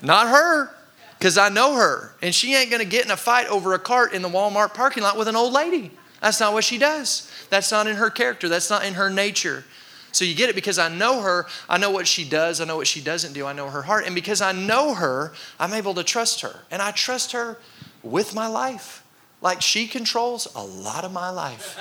Not 0.03 0.29
her." 0.29 0.71
Because 1.19 1.37
I 1.37 1.51
know 1.51 1.75
her, 1.75 2.15
and 2.23 2.35
she 2.35 2.55
ain't 2.55 2.71
gonna 2.71 2.87
get 2.87 3.05
in 3.05 3.11
a 3.11 3.17
fight 3.17 3.47
over 3.49 3.75
a 3.75 3.79
cart 3.79 4.15
in 4.15 4.23
the 4.23 4.29
Walmart 4.29 4.73
parking 4.73 5.03
lot 5.03 5.19
with 5.19 5.29
an 5.29 5.37
old 5.37 5.53
lady. 5.53 5.91
That's 6.23 6.41
not 6.41 6.55
what 6.55 6.65
she 6.65 6.79
does. 6.79 7.31
That's 7.51 7.71
not 7.71 7.87
in 7.87 7.97
her 7.97 8.09
character. 8.09 8.49
That's 8.49 8.71
not 8.71 8.85
in 8.85 8.95
her 8.95 9.11
nature. 9.11 9.65
So 10.13 10.25
you 10.25 10.35
get 10.35 10.49
it 10.49 10.55
because 10.55 10.79
I 10.79 10.89
know 10.89 11.21
her. 11.21 11.47
I 11.69 11.79
know 11.79 11.91
what 11.91 12.07
she 12.07 12.25
does. 12.29 12.61
I 12.61 12.65
know 12.65 12.77
what 12.77 12.87
she 12.87 13.01
doesn't 13.01 13.33
do. 13.33 13.47
I 13.47 13.53
know 13.53 13.71
her 13.71 13.83
heart. 13.83 14.07
And 14.07 14.15
because 14.15 14.41
I 14.41 14.53
know 14.53 14.95
her, 14.95 15.33
I'm 15.59 15.73
able 15.73 15.95
to 15.95 16.03
trust 16.03 16.41
her. 16.41 16.61
And 16.71 16.83
I 16.83 16.91
trust 16.91 17.33
her 17.33 17.59
with 18.03 18.35
my 18.35 18.47
life. 18.47 19.05
Like 19.41 19.63
she 19.63 19.87
controls 19.87 20.49
a 20.55 20.63
lot 20.63 21.05
of 21.05 21.13
my 21.13 21.31
life. 21.31 21.79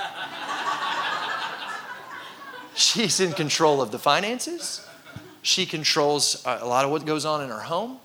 She's 2.79 3.19
in 3.19 3.33
control 3.33 3.81
of 3.81 3.91
the 3.91 3.99
finances. 3.99 4.87
She 5.41 5.65
controls 5.65 6.41
a 6.45 6.65
lot 6.65 6.85
of 6.85 6.91
what 6.91 7.05
goes 7.05 7.25
on 7.25 7.43
in 7.43 7.49
her 7.49 7.59
home. 7.59 7.99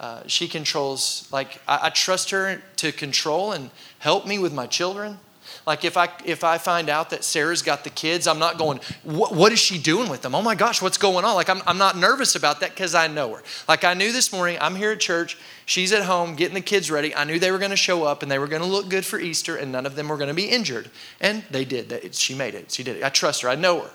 Uh, 0.00 0.22
she 0.26 0.48
controls, 0.48 1.28
like, 1.30 1.60
I, 1.68 1.86
I 1.86 1.90
trust 1.90 2.30
her 2.30 2.62
to 2.76 2.90
control 2.90 3.52
and 3.52 3.70
help 3.98 4.26
me 4.26 4.38
with 4.38 4.54
my 4.54 4.66
children. 4.66 5.18
Like 5.66 5.84
if 5.84 5.98
I 5.98 6.08
if 6.24 6.42
I 6.42 6.56
find 6.56 6.88
out 6.88 7.10
that 7.10 7.22
Sarah's 7.22 7.60
got 7.60 7.84
the 7.84 7.90
kids, 7.90 8.26
I'm 8.26 8.38
not 8.38 8.56
going, 8.56 8.80
what, 9.02 9.34
what 9.34 9.52
is 9.52 9.58
she 9.58 9.78
doing 9.78 10.08
with 10.08 10.22
them? 10.22 10.34
Oh 10.34 10.40
my 10.40 10.54
gosh, 10.54 10.80
what's 10.80 10.98
going 10.98 11.24
on? 11.24 11.34
Like 11.34 11.50
I'm, 11.50 11.60
I'm 11.66 11.78
not 11.78 11.96
nervous 11.98 12.34
about 12.34 12.60
that 12.60 12.70
because 12.70 12.94
I 12.94 13.08
know 13.08 13.34
her. 13.34 13.42
Like 13.68 13.84
I 13.84 13.92
knew 13.92 14.10
this 14.10 14.32
morning, 14.32 14.56
I'm 14.60 14.74
here 14.74 14.92
at 14.92 15.00
church, 15.00 15.36
she's 15.66 15.92
at 15.92 16.02
home 16.02 16.34
getting 16.34 16.54
the 16.54 16.62
kids 16.62 16.90
ready. 16.90 17.14
I 17.14 17.24
knew 17.24 17.38
they 17.38 17.50
were 17.50 17.58
going 17.58 17.70
to 17.70 17.76
show 17.76 18.04
up 18.04 18.22
and 18.22 18.32
they 18.32 18.38
were 18.38 18.48
going 18.48 18.62
to 18.62 18.68
look 18.68 18.88
good 18.88 19.04
for 19.04 19.18
Easter 19.18 19.56
and 19.56 19.70
none 19.70 19.84
of 19.84 19.96
them 19.96 20.08
were 20.08 20.16
going 20.16 20.28
to 20.28 20.34
be 20.34 20.46
injured. 20.46 20.90
And 21.20 21.44
they 21.50 21.66
did. 21.66 22.14
She 22.14 22.34
made 22.34 22.54
it. 22.54 22.70
She 22.70 22.82
did 22.82 22.96
it. 22.96 23.04
I 23.04 23.10
trust 23.10 23.42
her. 23.42 23.48
I 23.50 23.54
know 23.54 23.82
her. 23.82 23.90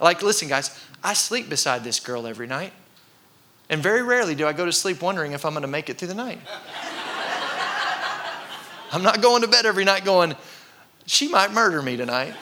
Like, 0.00 0.22
listen, 0.22 0.48
guys, 0.48 0.78
I 1.02 1.14
sleep 1.14 1.48
beside 1.48 1.84
this 1.84 2.00
girl 2.00 2.26
every 2.26 2.46
night. 2.46 2.72
And 3.70 3.82
very 3.82 4.02
rarely 4.02 4.34
do 4.34 4.46
I 4.46 4.52
go 4.52 4.64
to 4.64 4.72
sleep 4.72 5.02
wondering 5.02 5.32
if 5.32 5.44
I'm 5.44 5.52
going 5.52 5.62
to 5.62 5.68
make 5.68 5.88
it 5.88 5.98
through 5.98 6.08
the 6.08 6.14
night. 6.14 6.38
I'm 8.92 9.02
not 9.02 9.22
going 9.22 9.42
to 9.42 9.48
bed 9.48 9.66
every 9.66 9.84
night 9.84 10.04
going, 10.04 10.36
she 11.06 11.28
might 11.28 11.52
murder 11.52 11.82
me 11.82 11.96
tonight. 11.96 12.34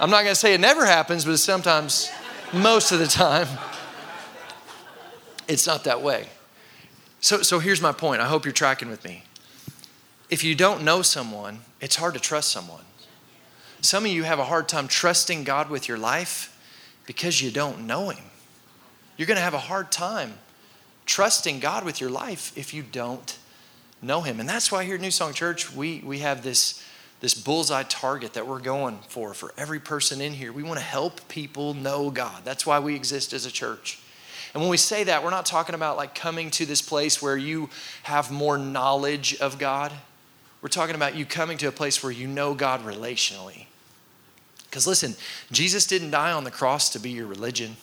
I'm 0.00 0.10
not 0.10 0.22
going 0.22 0.32
to 0.32 0.40
say 0.40 0.54
it 0.54 0.60
never 0.60 0.86
happens, 0.86 1.24
but 1.24 1.36
sometimes, 1.38 2.10
most 2.52 2.92
of 2.92 2.98
the 2.98 3.06
time, 3.06 3.48
it's 5.48 5.66
not 5.66 5.84
that 5.84 6.02
way. 6.02 6.28
So, 7.20 7.42
so 7.42 7.58
here's 7.58 7.82
my 7.82 7.92
point. 7.92 8.20
I 8.20 8.26
hope 8.26 8.44
you're 8.44 8.52
tracking 8.52 8.88
with 8.88 9.04
me. 9.04 9.24
If 10.30 10.44
you 10.44 10.54
don't 10.54 10.84
know 10.84 11.02
someone, 11.02 11.60
it's 11.80 11.96
hard 11.96 12.14
to 12.14 12.20
trust 12.20 12.52
someone. 12.52 12.82
Some 13.80 14.04
of 14.04 14.10
you 14.10 14.24
have 14.24 14.38
a 14.38 14.44
hard 14.44 14.68
time 14.68 14.88
trusting 14.88 15.44
God 15.44 15.70
with 15.70 15.88
your 15.88 15.98
life 15.98 16.54
because 17.08 17.40
you 17.40 17.50
don't 17.50 17.86
know 17.86 18.10
Him. 18.10 18.24
You're 19.16 19.26
going 19.26 19.38
to 19.38 19.42
have 19.42 19.54
a 19.54 19.58
hard 19.58 19.90
time 19.90 20.34
trusting 21.06 21.58
God 21.58 21.82
with 21.82 22.02
your 22.02 22.10
life 22.10 22.52
if 22.54 22.74
you 22.74 22.82
don't 22.82 23.38
know 24.02 24.20
Him. 24.20 24.40
And 24.40 24.48
that's 24.48 24.70
why 24.70 24.84
here 24.84 24.96
at 24.96 25.00
New 25.00 25.10
Song 25.10 25.32
Church, 25.32 25.72
we, 25.72 26.02
we 26.04 26.18
have 26.18 26.44
this 26.44 26.84
this 27.20 27.34
bullseye 27.34 27.82
target 27.82 28.34
that 28.34 28.46
we're 28.46 28.60
going 28.60 28.96
for 29.08 29.34
for 29.34 29.52
every 29.58 29.80
person 29.80 30.20
in 30.20 30.32
here. 30.32 30.52
We 30.52 30.62
want 30.62 30.78
to 30.78 30.84
help 30.84 31.26
people 31.26 31.74
know 31.74 32.10
God. 32.10 32.44
That's 32.44 32.64
why 32.64 32.78
we 32.78 32.94
exist 32.94 33.32
as 33.32 33.44
a 33.44 33.50
church. 33.50 33.98
And 34.54 34.62
when 34.62 34.70
we 34.70 34.76
say 34.76 35.02
that, 35.02 35.24
we're 35.24 35.30
not 35.30 35.44
talking 35.44 35.74
about 35.74 35.96
like 35.96 36.14
coming 36.14 36.48
to 36.52 36.64
this 36.64 36.80
place 36.80 37.20
where 37.20 37.36
you 37.36 37.70
have 38.04 38.30
more 38.30 38.56
knowledge 38.56 39.36
of 39.40 39.58
God. 39.58 39.92
We're 40.62 40.68
talking 40.68 40.94
about 40.94 41.16
you 41.16 41.26
coming 41.26 41.58
to 41.58 41.66
a 41.66 41.72
place 41.72 42.04
where 42.04 42.12
you 42.12 42.28
know 42.28 42.54
God 42.54 42.84
relationally. 42.84 43.66
Because 44.68 44.86
listen, 44.86 45.14
Jesus 45.50 45.86
didn't 45.86 46.10
die 46.10 46.32
on 46.32 46.44
the 46.44 46.50
cross 46.50 46.90
to 46.90 46.98
be 46.98 47.10
your 47.10 47.26
religion. 47.26 47.76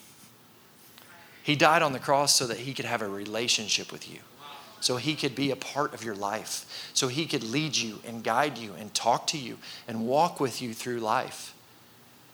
He 1.43 1.55
died 1.55 1.81
on 1.81 1.93
the 1.93 1.99
cross 1.99 2.35
so 2.35 2.47
that 2.47 2.57
he 2.57 2.73
could 2.73 2.85
have 2.85 3.01
a 3.01 3.07
relationship 3.07 3.91
with 3.91 4.11
you 4.11 4.19
so 4.85 4.97
He 4.97 5.15
could 5.15 5.33
be 5.33 5.49
a 5.49 5.55
part 5.55 5.95
of 5.95 6.03
your 6.03 6.13
life, 6.13 6.91
so 6.93 7.07
He 7.07 7.25
could 7.25 7.43
lead 7.43 7.75
you 7.75 7.99
and 8.05 8.23
guide 8.23 8.57
you 8.59 8.73
and 8.73 8.93
talk 8.93 9.25
to 9.27 9.37
you 9.37 9.57
and 9.87 10.05
walk 10.05 10.39
with 10.39 10.61
you 10.61 10.75
through 10.75 10.99
life. 10.99 11.55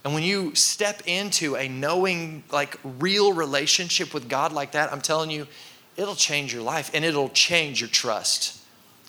And 0.03 0.13
when 0.13 0.23
you 0.23 0.53
step 0.53 1.01
into 1.05 1.55
a 1.55 1.69
knowing, 1.69 2.43
like 2.51 2.77
real 2.83 3.31
relationship 3.31 4.13
with 4.13 4.27
God 4.27 4.51
like 4.51 4.73
that, 4.73 4.91
I'm 4.91 4.99
telling 4.99 5.31
you, 5.31 5.47
it'll 5.95 6.15
change 6.15 6.53
your 6.53 6.63
life 6.63 6.91
and 6.93 7.05
it'll 7.05 7.29
change 7.29 7.79
your 7.79 7.89
trust. 7.89 8.60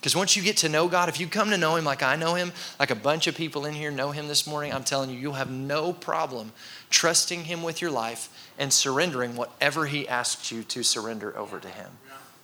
Because 0.03 0.17
once 0.17 0.37
you 0.37 0.43
get 0.43 0.59
to 0.59 0.69
know 0.69 0.89
God, 0.89 1.09
if 1.09 1.19
you 1.19 1.29
come 1.29 1.49
to 1.51 1.57
know 1.57 1.77
Him 1.77 1.85
like 1.85 2.03
I 2.03 2.17
know 2.17 2.35
Him, 2.35 2.53
like 2.79 2.91
a 2.91 2.97
bunch 2.97 3.29
of 3.29 3.37
people 3.37 3.65
in 3.65 3.73
here 3.73 3.91
know 3.91 4.11
Him 4.11 4.29
this 4.29 4.47
morning, 4.47 4.75
I'm 4.75 4.85
telling 4.85 5.09
you, 5.09 5.17
you'll 5.17 5.35
have 5.35 5.51
no 5.51 5.95
problem 5.95 6.53
trusting 6.91 7.45
Him 7.45 7.63
with 7.63 7.81
your 7.81 7.91
life 7.91 8.51
and 8.59 8.71
surrendering 8.73 9.37
whatever 9.37 9.87
He 9.87 10.07
asks 10.07 10.53
you 10.53 10.65
to 10.65 10.83
surrender 10.83 11.35
over 11.39 11.59
to 11.59 11.69
Him 11.69 11.89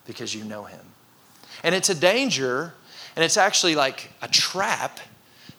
because 0.08 0.34
you 0.34 0.42
know 0.42 0.64
him. 0.64 0.80
And 1.62 1.76
it's 1.76 1.90
a 1.90 1.94
danger, 1.94 2.74
and 3.14 3.24
it's 3.24 3.36
actually 3.36 3.76
like 3.76 4.10
a 4.20 4.26
trap 4.26 4.98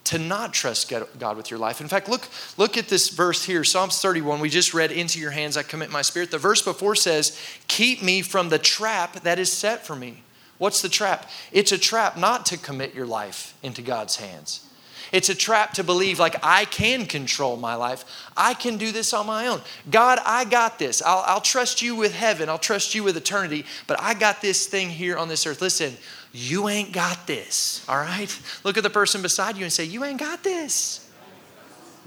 to 0.05 0.17
not 0.17 0.53
trust 0.53 0.91
God 1.19 1.37
with 1.37 1.51
your 1.51 1.59
life. 1.59 1.79
In 1.79 1.87
fact, 1.87 2.09
look, 2.09 2.27
look 2.57 2.77
at 2.77 2.89
this 2.89 3.09
verse 3.09 3.45
here, 3.45 3.63
Psalms 3.63 4.01
31. 4.01 4.39
We 4.39 4.49
just 4.49 4.73
read, 4.73 4.91
Into 4.91 5.19
your 5.19 5.31
hands 5.31 5.55
I 5.55 5.63
commit 5.63 5.91
my 5.91 6.01
spirit. 6.01 6.31
The 6.31 6.39
verse 6.39 6.63
before 6.63 6.95
says, 6.95 7.39
Keep 7.67 8.01
me 8.01 8.21
from 8.23 8.49
the 8.49 8.57
trap 8.57 9.21
that 9.21 9.37
is 9.37 9.53
set 9.53 9.85
for 9.85 9.95
me. 9.95 10.23
What's 10.59 10.81
the 10.81 10.89
trap? 10.89 11.27
It's 11.51 11.71
a 11.71 11.77
trap 11.77 12.17
not 12.17 12.45
to 12.47 12.57
commit 12.57 12.93
your 12.93 13.07
life 13.07 13.55
into 13.63 13.81
God's 13.81 14.17
hands. 14.17 14.65
It's 15.11 15.29
a 15.29 15.35
trap 15.35 15.73
to 15.73 15.83
believe 15.83 16.19
like 16.19 16.35
I 16.43 16.65
can 16.65 17.05
control 17.05 17.57
my 17.57 17.75
life. 17.75 18.05
I 18.37 18.53
can 18.53 18.77
do 18.77 18.91
this 18.91 19.13
on 19.13 19.25
my 19.25 19.47
own. 19.47 19.61
God, 19.89 20.19
I 20.23 20.45
got 20.45 20.77
this. 20.77 21.01
I'll, 21.01 21.23
I'll 21.25 21.41
trust 21.41 21.81
you 21.81 21.95
with 21.95 22.13
heaven. 22.13 22.47
I'll 22.47 22.59
trust 22.59 22.93
you 22.93 23.03
with 23.03 23.17
eternity, 23.17 23.65
but 23.87 23.99
I 23.99 24.13
got 24.13 24.41
this 24.41 24.67
thing 24.67 24.89
here 24.89 25.17
on 25.17 25.27
this 25.27 25.47
earth. 25.47 25.61
Listen, 25.61 25.95
you 26.31 26.69
ain't 26.69 26.91
got 26.91 27.25
this, 27.25 27.83
all 27.89 27.97
right? 27.97 28.39
Look 28.63 28.77
at 28.77 28.83
the 28.83 28.89
person 28.89 29.21
beside 29.23 29.57
you 29.57 29.63
and 29.63 29.73
say, 29.73 29.85
You 29.85 30.03
ain't 30.03 30.19
got 30.19 30.43
this. 30.43 31.08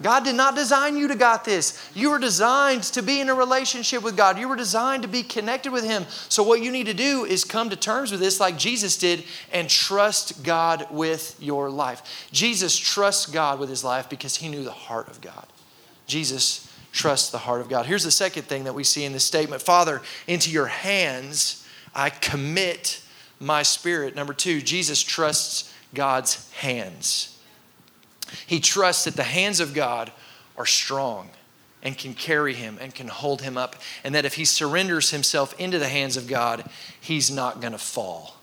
God 0.00 0.24
did 0.24 0.34
not 0.34 0.54
design 0.54 0.96
you 0.96 1.08
to 1.08 1.14
got 1.14 1.44
this. 1.44 1.90
You 1.94 2.10
were 2.10 2.18
designed 2.18 2.82
to 2.84 3.02
be 3.02 3.20
in 3.20 3.28
a 3.28 3.34
relationship 3.34 4.02
with 4.02 4.16
God. 4.16 4.38
You 4.38 4.48
were 4.48 4.56
designed 4.56 5.02
to 5.02 5.08
be 5.08 5.22
connected 5.22 5.70
with 5.70 5.84
Him. 5.84 6.06
So, 6.28 6.42
what 6.42 6.62
you 6.62 6.72
need 6.72 6.86
to 6.86 6.94
do 6.94 7.24
is 7.24 7.44
come 7.44 7.68
to 7.70 7.76
terms 7.76 8.10
with 8.10 8.20
this 8.20 8.40
like 8.40 8.56
Jesus 8.56 8.96
did 8.96 9.24
and 9.52 9.68
trust 9.68 10.42
God 10.42 10.86
with 10.90 11.36
your 11.40 11.68
life. 11.68 12.28
Jesus 12.32 12.76
trusts 12.76 13.26
God 13.26 13.60
with 13.60 13.68
his 13.68 13.84
life 13.84 14.08
because 14.08 14.36
he 14.36 14.48
knew 14.48 14.64
the 14.64 14.72
heart 14.72 15.08
of 15.08 15.20
God. 15.20 15.46
Jesus 16.06 16.68
trusts 16.92 17.30
the 17.30 17.38
heart 17.38 17.60
of 17.60 17.68
God. 17.68 17.86
Here's 17.86 18.04
the 18.04 18.10
second 18.10 18.44
thing 18.44 18.64
that 18.64 18.74
we 18.74 18.84
see 18.84 19.04
in 19.04 19.12
this 19.12 19.24
statement 19.24 19.62
Father, 19.62 20.00
into 20.26 20.50
your 20.50 20.66
hands 20.66 21.66
I 21.94 22.10
commit 22.10 23.02
my 23.38 23.62
spirit. 23.62 24.14
Number 24.14 24.32
two, 24.32 24.62
Jesus 24.62 25.02
trusts 25.02 25.72
God's 25.94 26.50
hands. 26.52 27.31
He 28.46 28.60
trusts 28.60 29.04
that 29.04 29.16
the 29.16 29.22
hands 29.22 29.60
of 29.60 29.74
God 29.74 30.12
are 30.56 30.66
strong 30.66 31.30
and 31.82 31.98
can 31.98 32.14
carry 32.14 32.54
him 32.54 32.78
and 32.80 32.94
can 32.94 33.08
hold 33.08 33.42
him 33.42 33.56
up, 33.56 33.76
and 34.04 34.14
that 34.14 34.24
if 34.24 34.34
he 34.34 34.44
surrenders 34.44 35.10
himself 35.10 35.58
into 35.58 35.78
the 35.78 35.88
hands 35.88 36.16
of 36.16 36.28
God, 36.28 36.64
he's 37.00 37.30
not 37.30 37.60
going 37.60 37.72
to 37.72 37.78
fall. 37.78 38.36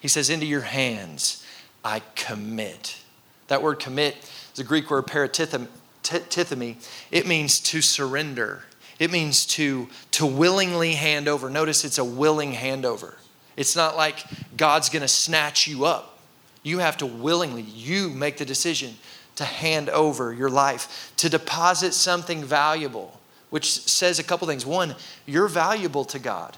He 0.00 0.08
says, 0.08 0.30
Into 0.30 0.46
your 0.46 0.62
hands 0.62 1.44
I 1.84 2.02
commit. 2.14 2.98
That 3.46 3.62
word 3.62 3.78
commit 3.78 4.16
is 4.52 4.58
a 4.58 4.64
Greek 4.64 4.90
word 4.90 5.06
paratithemi. 5.06 6.76
It 7.10 7.26
means 7.26 7.60
to 7.60 7.80
surrender. 7.80 8.64
It 8.98 9.12
means 9.12 9.46
to, 9.46 9.88
to 10.12 10.26
willingly 10.26 10.94
hand 10.94 11.28
over. 11.28 11.48
Notice 11.48 11.84
it's 11.84 11.98
a 11.98 12.04
willing 12.04 12.52
handover. 12.52 13.14
It's 13.56 13.76
not 13.76 13.96
like 13.96 14.24
God's 14.56 14.88
going 14.88 15.02
to 15.02 15.08
snatch 15.08 15.66
you 15.66 15.84
up. 15.84 16.17
You 16.62 16.78
have 16.78 16.96
to 16.98 17.06
willingly, 17.06 17.62
you 17.62 18.10
make 18.10 18.36
the 18.36 18.44
decision 18.44 18.96
to 19.36 19.44
hand 19.44 19.88
over 19.88 20.32
your 20.32 20.50
life, 20.50 21.12
to 21.16 21.28
deposit 21.28 21.94
something 21.94 22.44
valuable, 22.44 23.18
which 23.50 23.82
says 23.82 24.18
a 24.18 24.24
couple 24.24 24.46
things. 24.48 24.66
One, 24.66 24.94
you're 25.26 25.48
valuable 25.48 26.04
to 26.06 26.18
God. 26.18 26.56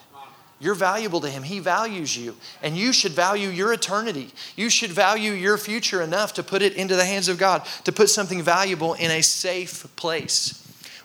You're 0.60 0.74
valuable 0.74 1.22
to 1.22 1.28
Him. 1.30 1.42
He 1.42 1.58
values 1.58 2.16
you. 2.16 2.36
And 2.62 2.76
you 2.76 2.92
should 2.92 3.12
value 3.12 3.48
your 3.48 3.72
eternity. 3.72 4.30
You 4.56 4.68
should 4.68 4.90
value 4.90 5.32
your 5.32 5.56
future 5.56 6.02
enough 6.02 6.34
to 6.34 6.42
put 6.42 6.60
it 6.60 6.74
into 6.74 6.96
the 6.96 7.04
hands 7.04 7.28
of 7.28 7.38
God, 7.38 7.66
to 7.84 7.92
put 7.92 8.10
something 8.10 8.42
valuable 8.42 8.92
in 8.94 9.10
a 9.10 9.22
safe 9.22 9.86
place. 9.96 10.59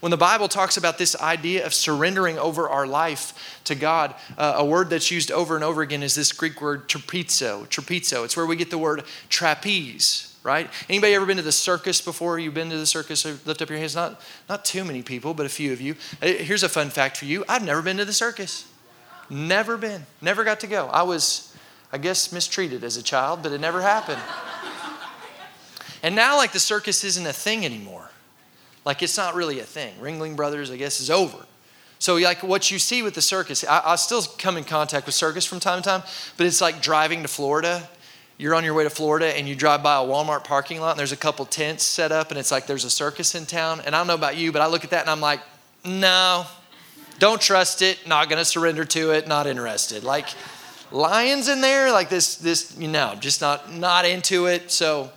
When 0.05 0.11
the 0.11 0.17
Bible 0.17 0.47
talks 0.47 0.77
about 0.77 0.99
this 0.99 1.19
idea 1.19 1.65
of 1.65 1.73
surrendering 1.73 2.37
over 2.37 2.69
our 2.69 2.85
life 2.85 3.59
to 3.63 3.73
God, 3.73 4.13
uh, 4.37 4.53
a 4.57 4.63
word 4.63 4.91
that's 4.91 5.09
used 5.09 5.31
over 5.31 5.55
and 5.55 5.63
over 5.63 5.81
again 5.81 6.03
is 6.03 6.13
this 6.13 6.31
Greek 6.31 6.61
word 6.61 6.87
trapizo. 6.87 7.67
Trapizo. 7.69 8.23
It's 8.23 8.37
where 8.37 8.45
we 8.45 8.55
get 8.55 8.69
the 8.69 8.77
word 8.77 9.03
trapeze. 9.29 10.37
right? 10.43 10.69
Anybody 10.87 11.15
ever 11.15 11.25
been 11.25 11.37
to 11.37 11.41
the 11.41 11.51
circus 11.51 12.01
before? 12.01 12.37
You've 12.37 12.53
been 12.53 12.69
to 12.69 12.77
the 12.77 12.85
circus? 12.85 13.25
Lift 13.25 13.63
up 13.63 13.67
your 13.67 13.79
hands. 13.79 13.95
Not, 13.95 14.21
not 14.47 14.63
too 14.63 14.85
many 14.85 15.01
people, 15.01 15.33
but 15.33 15.47
a 15.47 15.49
few 15.49 15.73
of 15.73 15.81
you. 15.81 15.95
Uh, 16.21 16.27
here's 16.27 16.61
a 16.61 16.69
fun 16.69 16.91
fact 16.91 17.17
for 17.17 17.25
you 17.25 17.43
I've 17.49 17.65
never 17.65 17.81
been 17.81 17.97
to 17.97 18.05
the 18.05 18.13
circus. 18.13 18.71
Never 19.31 19.75
been. 19.75 20.05
Never 20.21 20.43
got 20.43 20.59
to 20.59 20.67
go. 20.67 20.85
I 20.85 21.01
was, 21.01 21.51
I 21.91 21.97
guess, 21.97 22.31
mistreated 22.31 22.83
as 22.83 22.95
a 22.95 23.01
child, 23.01 23.41
but 23.41 23.51
it 23.53 23.59
never 23.59 23.81
happened. 23.81 24.21
and 26.03 26.15
now, 26.15 26.37
like, 26.37 26.51
the 26.51 26.59
circus 26.59 27.03
isn't 27.03 27.25
a 27.25 27.33
thing 27.33 27.65
anymore. 27.65 28.11
Like, 28.85 29.01
it's 29.01 29.17
not 29.17 29.35
really 29.35 29.59
a 29.59 29.63
thing. 29.63 29.93
Ringling 29.99 30.35
Brothers, 30.35 30.71
I 30.71 30.77
guess, 30.77 30.99
is 30.99 31.09
over. 31.09 31.45
So, 31.99 32.15
like, 32.15 32.43
what 32.43 32.69
you 32.71 32.79
see 32.79 33.01
with 33.01 33.15
the 33.15 33.21
circus, 33.21 33.63
I, 33.63 33.81
I 33.83 33.95
still 33.95 34.21
come 34.37 34.57
in 34.57 34.63
contact 34.63 35.05
with 35.05 35.15
circus 35.15 35.45
from 35.45 35.59
time 35.59 35.81
to 35.81 35.89
time, 35.89 36.03
but 36.37 36.45
it's 36.45 36.61
like 36.61 36.81
driving 36.81 37.21
to 37.23 37.27
Florida 37.27 37.89
you're 38.37 38.53
on 38.53 38.65
your 38.65 38.73
way 38.73 38.83
to 38.83 38.89
Florida 38.89 39.27
and 39.27 39.47
you 39.47 39.55
drive 39.55 39.81
by 39.81 39.95
a 39.95 40.05
Walmart 40.05 40.43
parking 40.43 40.81
lot 40.81 40.91
and 40.91 40.99
there's 40.99 41.13
a 41.13 41.17
couple 41.17 41.45
tents 41.45 41.83
set 41.83 42.11
up 42.11 42.31
and 42.31 42.39
it's 42.39 42.51
like 42.51 42.67
there's 42.67 42.83
a 42.83 42.89
circus 42.89 43.33
in 43.33 43.45
town. 43.45 43.81
And 43.85 43.95
I 43.95 43.99
don't 43.99 44.07
know 44.07 44.15
about 44.15 44.35
you, 44.35 44.51
but 44.51 44.61
I 44.61 44.67
look 44.67 44.83
at 44.83 44.89
that 44.89 45.01
and 45.01 45.09
I'm 45.09 45.21
like, 45.21 45.39
no, 45.85 46.45
don't 47.17 47.39
trust 47.39 47.81
it, 47.81 48.05
not 48.05 48.29
gonna 48.29 48.43
surrender 48.43 48.83
to 48.83 49.11
it, 49.11 49.27
not 49.27 49.47
interested. 49.47 50.03
Like 50.03 50.27
lions 50.91 51.47
in 51.47 51.61
there, 51.61 51.93
like 51.93 52.09
this, 52.09 52.35
this, 52.35 52.75
you 52.77 52.89
know, 52.89 53.15
just 53.17 53.39
not 53.39 53.71
not 53.71 54.03
into 54.03 54.47
it. 54.47 54.69
So 54.69 55.11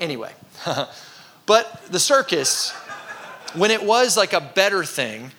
anyway. 0.00 0.32
but 1.46 1.80
the 1.92 2.00
circus, 2.00 2.74
when 3.54 3.70
it 3.70 3.82
was 3.82 4.16
like 4.16 4.32
a 4.32 4.40
better 4.40 4.84
thing, 4.84 5.30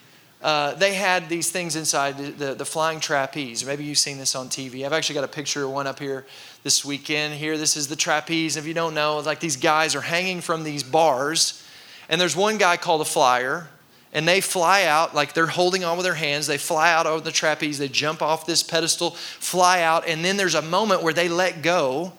uh, 0.42 0.74
they 0.76 0.94
had 0.94 1.28
these 1.28 1.52
things 1.52 1.76
inside 1.76 2.18
the, 2.18 2.32
the, 2.32 2.54
the, 2.56 2.66
flying 2.66 3.02
trapeze. 3.02 3.66
Maybe 3.66 3.84
you've 3.84 3.98
seen 3.98 4.18
this 4.18 4.36
on 4.36 4.48
TV. 4.48 4.86
I've 4.86 4.94
actually 4.94 5.16
got 5.16 5.26
a 5.26 5.30
picture 5.30 5.66
of 5.66 5.72
one 5.72 5.86
up 5.86 6.00
here 6.00 6.26
this 6.64 6.86
weekend. 6.86 7.34
Here, 7.34 7.58
this 7.58 7.76
is 7.76 7.90
the 7.90 7.98
trapeze. 7.98 8.56
If 8.56 8.66
you 8.66 8.74
don't 8.74 8.94
know, 8.94 9.20
like 9.20 9.42
these 9.42 9.58
guys 9.58 9.96
are 9.96 10.02
hanging 10.02 10.40
from 10.40 10.64
these 10.64 10.82
bars, 10.82 11.66
and 12.08 12.22
there's 12.22 12.38
one 12.38 12.58
guy 12.58 12.78
called 12.78 13.02
a 13.02 13.06
flyer, 13.06 13.68
and 14.14 14.26
they 14.26 14.40
fly 14.40 14.86
out 14.86 15.14
like 15.14 15.34
they're 15.34 15.46
holding 15.46 15.84
on 15.84 15.98
with 15.98 16.06
their 16.06 16.16
hands. 16.16 16.48
They 16.48 16.58
fly 16.58 16.94
out 16.94 17.06
over 17.06 17.22
the 17.22 17.34
trapeze. 17.34 17.78
They 17.78 17.90
jump 17.90 18.22
off 18.22 18.46
this 18.46 18.64
pedestal, 18.64 19.12
fly 19.12 19.82
out, 19.82 20.08
and 20.08 20.24
then 20.24 20.38
there's 20.38 20.56
a 20.56 20.62
moment 20.62 21.04
where 21.04 21.14
they 21.14 21.28
let 21.28 21.62
go 21.62 22.14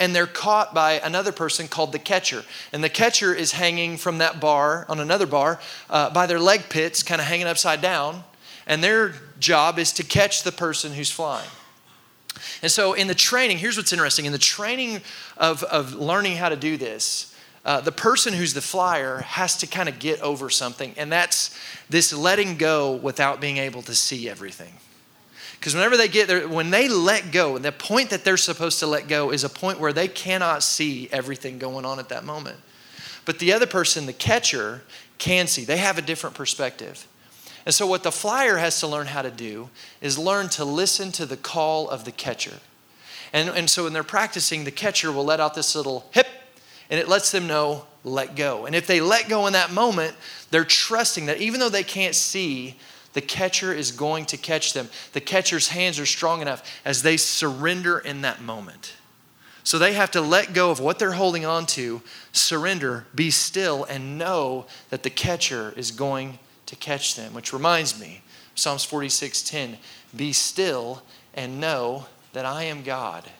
and 0.00 0.16
they're 0.16 0.26
caught 0.26 0.74
by 0.74 0.94
another 0.94 1.30
person 1.30 1.68
called 1.68 1.92
the 1.92 1.98
catcher. 1.98 2.42
And 2.72 2.82
the 2.82 2.88
catcher 2.88 3.32
is 3.34 3.52
hanging 3.52 3.98
from 3.98 4.18
that 4.18 4.40
bar 4.40 4.86
on 4.88 4.98
another 4.98 5.26
bar 5.26 5.60
uh, 5.90 6.10
by 6.10 6.26
their 6.26 6.40
leg 6.40 6.62
pits, 6.70 7.02
kind 7.04 7.20
of 7.20 7.26
hanging 7.26 7.46
upside 7.46 7.82
down. 7.82 8.24
And 8.66 8.82
their 8.82 9.14
job 9.38 9.78
is 9.78 9.92
to 9.92 10.02
catch 10.02 10.42
the 10.42 10.52
person 10.52 10.94
who's 10.94 11.10
flying. 11.10 11.48
And 12.62 12.72
so, 12.72 12.94
in 12.94 13.06
the 13.06 13.14
training, 13.14 13.58
here's 13.58 13.76
what's 13.76 13.92
interesting 13.92 14.24
in 14.24 14.32
the 14.32 14.38
training 14.38 15.02
of, 15.36 15.62
of 15.64 15.94
learning 15.94 16.36
how 16.36 16.48
to 16.48 16.56
do 16.56 16.76
this, 16.76 17.36
uh, 17.64 17.80
the 17.80 17.92
person 17.92 18.32
who's 18.32 18.54
the 18.54 18.62
flyer 18.62 19.18
has 19.18 19.56
to 19.58 19.66
kind 19.66 19.88
of 19.88 19.98
get 19.98 20.20
over 20.22 20.48
something, 20.48 20.94
and 20.96 21.12
that's 21.12 21.58
this 21.90 22.12
letting 22.12 22.56
go 22.56 22.92
without 22.92 23.40
being 23.40 23.58
able 23.58 23.82
to 23.82 23.94
see 23.94 24.28
everything. 24.28 24.72
Because 25.60 25.74
whenever 25.74 25.98
they 25.98 26.08
get 26.08 26.26
there, 26.26 26.48
when 26.48 26.70
they 26.70 26.88
let 26.88 27.32
go, 27.32 27.58
the 27.58 27.70
point 27.70 28.08
that 28.10 28.24
they're 28.24 28.38
supposed 28.38 28.78
to 28.78 28.86
let 28.86 29.08
go 29.08 29.30
is 29.30 29.44
a 29.44 29.48
point 29.50 29.78
where 29.78 29.92
they 29.92 30.08
cannot 30.08 30.62
see 30.62 31.10
everything 31.12 31.58
going 31.58 31.84
on 31.84 31.98
at 31.98 32.08
that 32.08 32.24
moment. 32.24 32.56
But 33.26 33.38
the 33.38 33.52
other 33.52 33.66
person, 33.66 34.06
the 34.06 34.14
catcher, 34.14 34.82
can 35.18 35.46
see. 35.46 35.66
They 35.66 35.76
have 35.76 35.98
a 35.98 36.02
different 36.02 36.34
perspective. 36.34 37.06
And 37.66 37.74
so, 37.74 37.86
what 37.86 38.02
the 38.02 38.10
flyer 38.10 38.56
has 38.56 38.80
to 38.80 38.86
learn 38.86 39.08
how 39.08 39.20
to 39.20 39.30
do 39.30 39.68
is 40.00 40.18
learn 40.18 40.48
to 40.50 40.64
listen 40.64 41.12
to 41.12 41.26
the 41.26 41.36
call 41.36 41.90
of 41.90 42.06
the 42.06 42.12
catcher. 42.12 42.56
And, 43.34 43.50
and 43.50 43.68
so, 43.68 43.84
when 43.84 43.92
they're 43.92 44.02
practicing, 44.02 44.64
the 44.64 44.70
catcher 44.70 45.12
will 45.12 45.26
let 45.26 45.40
out 45.40 45.54
this 45.54 45.76
little 45.76 46.06
hip, 46.12 46.26
and 46.88 46.98
it 46.98 47.06
lets 47.06 47.30
them 47.32 47.46
know, 47.46 47.84
let 48.02 48.34
go. 48.34 48.64
And 48.64 48.74
if 48.74 48.86
they 48.86 49.02
let 49.02 49.28
go 49.28 49.46
in 49.46 49.52
that 49.52 49.70
moment, 49.70 50.16
they're 50.50 50.64
trusting 50.64 51.26
that 51.26 51.36
even 51.36 51.60
though 51.60 51.68
they 51.68 51.84
can't 51.84 52.14
see, 52.14 52.76
the 53.12 53.20
catcher 53.20 53.72
is 53.72 53.92
going 53.92 54.24
to 54.26 54.36
catch 54.36 54.72
them. 54.72 54.88
The 55.12 55.20
catcher's 55.20 55.68
hands 55.68 55.98
are 55.98 56.06
strong 56.06 56.42
enough 56.42 56.80
as 56.84 57.02
they 57.02 57.16
surrender 57.16 57.98
in 57.98 58.22
that 58.22 58.40
moment. 58.40 58.94
So 59.62 59.78
they 59.78 59.92
have 59.92 60.10
to 60.12 60.20
let 60.20 60.52
go 60.52 60.70
of 60.70 60.80
what 60.80 60.98
they're 60.98 61.12
holding 61.12 61.44
on 61.44 61.66
to, 61.66 62.02
surrender, 62.32 63.06
be 63.14 63.30
still, 63.30 63.84
and 63.84 64.16
know 64.16 64.66
that 64.88 65.02
the 65.02 65.10
catcher 65.10 65.74
is 65.76 65.90
going 65.90 66.38
to 66.66 66.76
catch 66.76 67.14
them. 67.14 67.34
Which 67.34 67.52
reminds 67.52 68.00
me, 68.00 68.22
Psalms 68.54 68.86
46:10, 68.86 69.76
be 70.16 70.32
still 70.32 71.02
and 71.34 71.60
know 71.60 72.06
that 72.32 72.46
I 72.46 72.64
am 72.64 72.82
God. 72.82 73.30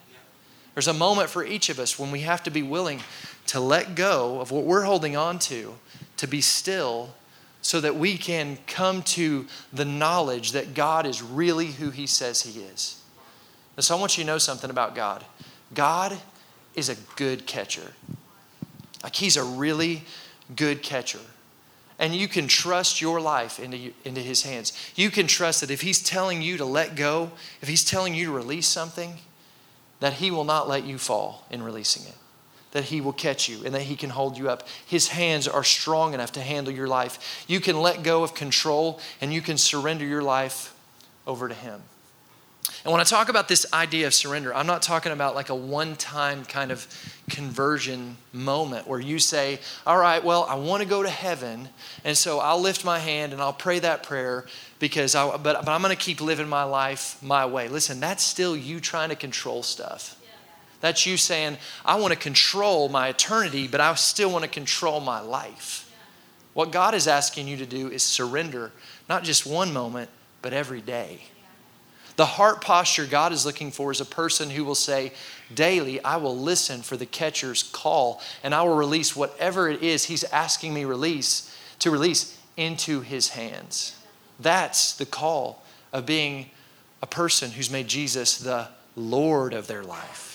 There's 0.74 0.88
a 0.88 0.94
moment 0.94 1.30
for 1.30 1.44
each 1.44 1.68
of 1.68 1.78
us 1.78 1.98
when 1.98 2.10
we 2.10 2.20
have 2.20 2.42
to 2.44 2.50
be 2.50 2.62
willing 2.62 3.02
to 3.46 3.60
let 3.60 3.94
go 3.94 4.40
of 4.40 4.50
what 4.50 4.64
we're 4.64 4.84
holding 4.84 5.16
on 5.16 5.38
to, 5.40 5.74
to 6.16 6.26
be 6.26 6.40
still 6.40 7.14
so 7.62 7.80
that 7.80 7.96
we 7.96 8.16
can 8.16 8.58
come 8.66 9.02
to 9.02 9.46
the 9.72 9.84
knowledge 9.84 10.52
that 10.52 10.74
God 10.74 11.06
is 11.06 11.22
really 11.22 11.66
who 11.66 11.90
He 11.90 12.06
says 12.06 12.42
He 12.42 12.60
is. 12.60 13.02
So 13.78 13.96
I 13.96 14.00
want 14.00 14.18
you 14.18 14.24
to 14.24 14.26
know 14.26 14.38
something 14.38 14.70
about 14.70 14.94
God. 14.94 15.24
God 15.72 16.18
is 16.74 16.88
a 16.88 16.96
good 17.16 17.46
catcher. 17.46 17.92
Like 19.02 19.16
He's 19.16 19.36
a 19.36 19.44
really 19.44 20.02
good 20.54 20.82
catcher. 20.82 21.20
And 21.98 22.14
you 22.14 22.28
can 22.28 22.48
trust 22.48 23.00
your 23.00 23.20
life 23.20 23.60
into, 23.60 23.92
into 24.04 24.20
His 24.20 24.42
hands. 24.42 24.72
You 24.96 25.10
can 25.10 25.26
trust 25.26 25.60
that 25.60 25.70
if 25.70 25.82
He's 25.82 26.02
telling 26.02 26.42
you 26.42 26.56
to 26.56 26.64
let 26.64 26.94
go, 26.96 27.30
if 27.60 27.68
He's 27.68 27.84
telling 27.84 28.14
you 28.14 28.26
to 28.26 28.32
release 28.32 28.66
something, 28.66 29.18
that 30.00 30.14
He 30.14 30.30
will 30.30 30.44
not 30.44 30.68
let 30.68 30.84
you 30.84 30.98
fall 30.98 31.46
in 31.50 31.62
releasing 31.62 32.06
it 32.06 32.16
that 32.72 32.84
He 32.84 33.00
will 33.00 33.12
catch 33.12 33.48
you 33.48 33.64
and 33.64 33.74
that 33.74 33.82
He 33.82 33.96
can 33.96 34.10
hold 34.10 34.38
you 34.38 34.48
up. 34.48 34.66
His 34.86 35.08
hands 35.08 35.48
are 35.48 35.64
strong 35.64 36.14
enough 36.14 36.32
to 36.32 36.40
handle 36.40 36.72
your 36.72 36.88
life. 36.88 37.44
You 37.48 37.60
can 37.60 37.80
let 37.80 38.02
go 38.02 38.22
of 38.22 38.34
control 38.34 39.00
and 39.20 39.32
you 39.32 39.42
can 39.42 39.58
surrender 39.58 40.04
your 40.04 40.22
life 40.22 40.74
over 41.26 41.48
to 41.48 41.54
Him. 41.54 41.82
And 42.84 42.92
when 42.92 43.00
I 43.00 43.04
talk 43.04 43.28
about 43.28 43.48
this 43.48 43.66
idea 43.72 44.06
of 44.06 44.14
surrender, 44.14 44.54
I'm 44.54 44.66
not 44.66 44.80
talking 44.80 45.12
about 45.12 45.34
like 45.34 45.50
a 45.50 45.54
one 45.54 45.96
time 45.96 46.44
kind 46.44 46.70
of 46.70 46.86
conversion 47.28 48.16
moment 48.32 48.86
where 48.86 49.00
you 49.00 49.18
say, 49.18 49.58
All 49.86 49.98
right, 49.98 50.22
well, 50.22 50.44
I 50.44 50.54
want 50.54 50.82
to 50.82 50.88
go 50.88 51.02
to 51.02 51.10
heaven, 51.10 51.68
and 52.04 52.16
so 52.16 52.38
I'll 52.38 52.60
lift 52.60 52.84
my 52.84 52.98
hand 52.98 53.32
and 53.32 53.42
I'll 53.42 53.52
pray 53.52 53.80
that 53.80 54.02
prayer 54.02 54.46
because 54.78 55.14
I, 55.14 55.36
but, 55.36 55.64
but 55.64 55.68
I'm 55.68 55.82
going 55.82 55.94
to 55.94 56.02
keep 56.02 56.20
living 56.20 56.48
my 56.48 56.64
life 56.64 57.22
my 57.22 57.44
way. 57.44 57.68
Listen, 57.68 58.00
that's 58.00 58.24
still 58.24 58.56
you 58.56 58.80
trying 58.80 59.10
to 59.10 59.16
control 59.16 59.62
stuff. 59.62 60.19
That's 60.80 61.04
you 61.04 61.16
saying, 61.16 61.58
I 61.84 61.96
want 61.96 62.12
to 62.12 62.18
control 62.18 62.88
my 62.88 63.08
eternity, 63.08 63.68
but 63.68 63.80
I 63.80 63.94
still 63.94 64.30
want 64.30 64.44
to 64.44 64.50
control 64.50 65.00
my 65.00 65.20
life. 65.20 65.86
What 66.54 66.72
God 66.72 66.94
is 66.94 67.06
asking 67.06 67.48
you 67.48 67.56
to 67.58 67.66
do 67.66 67.88
is 67.88 68.02
surrender, 68.02 68.72
not 69.08 69.22
just 69.22 69.46
one 69.46 69.72
moment, 69.72 70.10
but 70.42 70.52
every 70.52 70.80
day. 70.80 71.20
The 72.16 72.26
heart 72.26 72.60
posture 72.60 73.06
God 73.06 73.32
is 73.32 73.46
looking 73.46 73.70
for 73.70 73.90
is 73.90 74.00
a 74.00 74.06
person 74.06 74.50
who 74.50 74.64
will 74.64 74.74
say, 74.74 75.12
Daily, 75.54 76.02
I 76.02 76.16
will 76.16 76.36
listen 76.36 76.82
for 76.82 76.96
the 76.96 77.06
catcher's 77.06 77.62
call 77.62 78.20
and 78.42 78.54
I 78.54 78.62
will 78.62 78.76
release 78.76 79.16
whatever 79.16 79.68
it 79.68 79.82
is 79.82 80.04
He's 80.04 80.24
asking 80.24 80.74
me 80.74 80.84
release 80.84 81.54
to 81.78 81.90
release 81.90 82.38
into 82.56 83.00
His 83.00 83.30
hands. 83.30 83.96
That's 84.38 84.94
the 84.94 85.06
call 85.06 85.64
of 85.92 86.04
being 86.04 86.50
a 87.00 87.06
person 87.06 87.52
who's 87.52 87.70
made 87.70 87.88
Jesus 87.88 88.38
the 88.38 88.68
Lord 88.96 89.54
of 89.54 89.66
their 89.66 89.82
life 89.82 90.29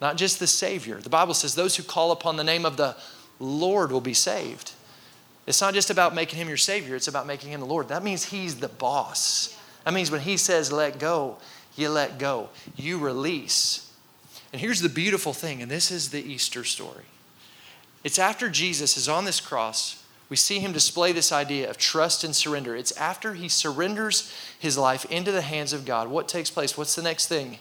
not 0.00 0.16
just 0.16 0.38
the 0.38 0.46
Savior. 0.46 1.00
The 1.00 1.08
Bible 1.08 1.34
says 1.34 1.54
those 1.54 1.76
who 1.76 1.82
call 1.82 2.12
upon 2.12 2.36
the 2.36 2.44
name 2.44 2.64
of 2.64 2.76
the 2.76 2.96
Lord 3.38 3.92
will 3.92 4.00
be 4.00 4.14
saved. 4.14 4.72
It's 5.46 5.60
not 5.60 5.74
just 5.74 5.90
about 5.90 6.14
making 6.14 6.38
him 6.38 6.48
your 6.48 6.56
Savior, 6.56 6.96
it's 6.96 7.08
about 7.08 7.26
making 7.26 7.50
him 7.50 7.60
the 7.60 7.66
Lord. 7.66 7.88
That 7.88 8.02
means 8.02 8.24
he's 8.24 8.56
the 8.56 8.68
boss. 8.68 9.58
That 9.84 9.94
means 9.94 10.10
when 10.10 10.22
he 10.22 10.36
says 10.36 10.72
let 10.72 10.98
go, 10.98 11.38
you 11.76 11.88
let 11.88 12.18
go, 12.18 12.48
you 12.76 12.98
release. 12.98 13.92
And 14.52 14.60
here's 14.60 14.80
the 14.80 14.88
beautiful 14.88 15.32
thing, 15.32 15.62
and 15.62 15.70
this 15.70 15.90
is 15.90 16.10
the 16.10 16.22
Easter 16.22 16.64
story. 16.64 17.04
It's 18.02 18.18
after 18.18 18.48
Jesus 18.48 18.96
is 18.96 19.08
on 19.08 19.24
this 19.24 19.40
cross, 19.40 20.02
we 20.28 20.36
see 20.36 20.58
him 20.58 20.72
display 20.72 21.12
this 21.12 21.30
idea 21.30 21.70
of 21.70 21.78
trust 21.78 22.24
and 22.24 22.34
surrender. 22.34 22.74
It's 22.74 22.96
after 22.96 23.34
he 23.34 23.48
surrenders 23.48 24.32
his 24.58 24.76
life 24.76 25.04
into 25.06 25.30
the 25.30 25.42
hands 25.42 25.72
of 25.72 25.84
God. 25.84 26.08
What 26.08 26.26
takes 26.26 26.50
place? 26.50 26.76
What's 26.76 26.96
the 26.96 27.02
next 27.02 27.28
thing? 27.28 27.58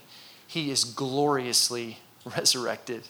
He 0.48 0.72
is 0.72 0.84
gloriously 0.84 2.00
resurrected. 2.26 3.04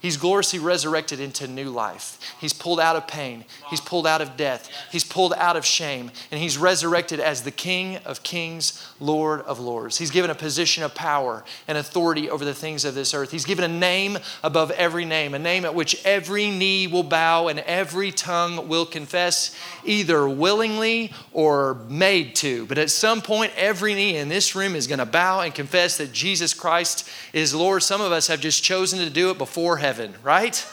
He's 0.00 0.16
gloriously 0.16 0.58
resurrected 0.58 1.20
into 1.20 1.46
new 1.46 1.68
life. 1.68 2.18
He's 2.40 2.54
pulled 2.54 2.80
out 2.80 2.96
of 2.96 3.06
pain. 3.06 3.44
He's 3.68 3.82
pulled 3.82 4.06
out 4.06 4.22
of 4.22 4.34
death. 4.34 4.70
He's 4.90 5.04
pulled 5.04 5.34
out 5.34 5.56
of 5.56 5.66
shame. 5.66 6.10
And 6.30 6.40
he's 6.40 6.56
resurrected 6.56 7.20
as 7.20 7.42
the 7.42 7.50
King 7.50 7.98
of 8.06 8.22
kings, 8.22 8.82
Lord 8.98 9.42
of 9.42 9.60
lords. 9.60 9.98
He's 9.98 10.10
given 10.10 10.30
a 10.30 10.34
position 10.34 10.84
of 10.84 10.94
power 10.94 11.44
and 11.68 11.76
authority 11.76 12.30
over 12.30 12.46
the 12.46 12.54
things 12.54 12.86
of 12.86 12.94
this 12.94 13.12
earth. 13.12 13.30
He's 13.30 13.44
given 13.44 13.62
a 13.62 13.68
name 13.68 14.16
above 14.42 14.70
every 14.70 15.04
name, 15.04 15.34
a 15.34 15.38
name 15.38 15.66
at 15.66 15.74
which 15.74 16.02
every 16.02 16.50
knee 16.50 16.86
will 16.86 17.02
bow 17.02 17.48
and 17.48 17.58
every 17.60 18.10
tongue 18.10 18.68
will 18.68 18.86
confess, 18.86 19.54
either 19.84 20.26
willingly 20.26 21.12
or 21.34 21.74
made 21.90 22.34
to. 22.36 22.64
But 22.64 22.78
at 22.78 22.88
some 22.88 23.20
point, 23.20 23.52
every 23.54 23.92
knee 23.94 24.16
in 24.16 24.30
this 24.30 24.54
room 24.54 24.74
is 24.74 24.86
going 24.86 24.98
to 24.98 25.04
bow 25.04 25.40
and 25.40 25.54
confess 25.54 25.98
that 25.98 26.10
Jesus 26.10 26.54
Christ 26.54 27.06
is 27.34 27.54
Lord. 27.54 27.82
Some 27.82 28.00
of 28.00 28.12
us 28.12 28.28
have 28.28 28.40
just 28.40 28.64
chosen 28.64 28.98
to 29.00 29.10
do 29.10 29.30
it 29.30 29.36
before 29.36 29.76
heaven 29.76 29.89
heaven, 29.90 30.14
right? 30.22 30.64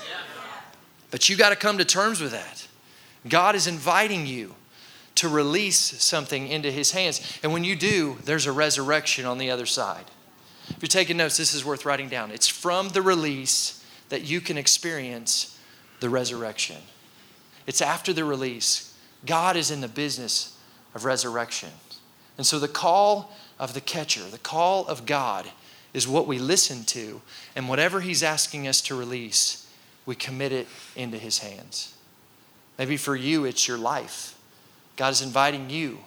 But 1.10 1.28
you 1.28 1.36
got 1.36 1.50
to 1.50 1.56
come 1.56 1.80
to 1.80 1.86
terms 1.86 2.22
with 2.22 2.32
that. 2.34 2.68
God 3.28 3.56
is 3.56 3.66
inviting 3.66 4.28
you 4.28 4.54
to 5.16 5.28
release 5.28 5.80
something 5.80 6.48
into 6.48 6.70
his 6.70 6.92
hands. 6.92 7.40
And 7.42 7.52
when 7.52 7.64
you 7.64 7.76
do, 7.76 8.18
there's 8.26 8.46
a 8.46 8.52
resurrection 8.52 9.26
on 9.26 9.40
the 9.40 9.50
other 9.50 9.66
side. 9.66 10.06
If 10.70 10.78
you're 10.82 10.88
taking 10.88 11.18
notes, 11.18 11.36
this 11.36 11.56
is 11.56 11.66
worth 11.66 11.84
writing 11.84 12.10
down. 12.10 12.30
It's 12.30 12.48
from 12.48 12.90
the 12.90 13.02
release 13.02 13.84
that 14.10 14.22
you 14.22 14.40
can 14.40 14.56
experience 14.56 15.60
the 16.00 16.10
resurrection. 16.10 16.78
It's 17.66 17.82
after 17.82 18.14
the 18.14 18.24
release. 18.24 18.96
God 19.26 19.56
is 19.56 19.72
in 19.72 19.82
the 19.82 19.88
business 19.88 20.56
of 20.94 21.06
resurrection. 21.06 21.72
And 22.38 22.46
so 22.46 22.60
the 22.60 22.68
call 22.68 23.32
of 23.58 23.74
the 23.74 23.82
catcher, 23.82 24.24
the 24.30 24.38
call 24.38 24.86
of 24.86 25.08
God, 25.08 25.50
is 25.94 26.08
what 26.08 26.28
we 26.28 26.40
listen 26.40 26.84
to. 26.86 27.22
And 27.56 27.70
whatever 27.70 28.02
He's 28.02 28.24
asking 28.24 28.68
us 28.68 28.82
to 28.82 28.96
release, 28.96 29.68
we 30.06 30.16
commit 30.16 30.52
it 30.52 30.68
into 30.96 31.18
His 31.18 31.40
hands. 31.40 31.96
Maybe 32.78 32.98
for 32.98 33.16
you, 33.16 33.46
it's 33.46 33.68
your 33.68 33.78
life. 33.78 34.38
God 34.96 35.10
is 35.10 35.22
inviting 35.22 35.70
you 35.70 36.00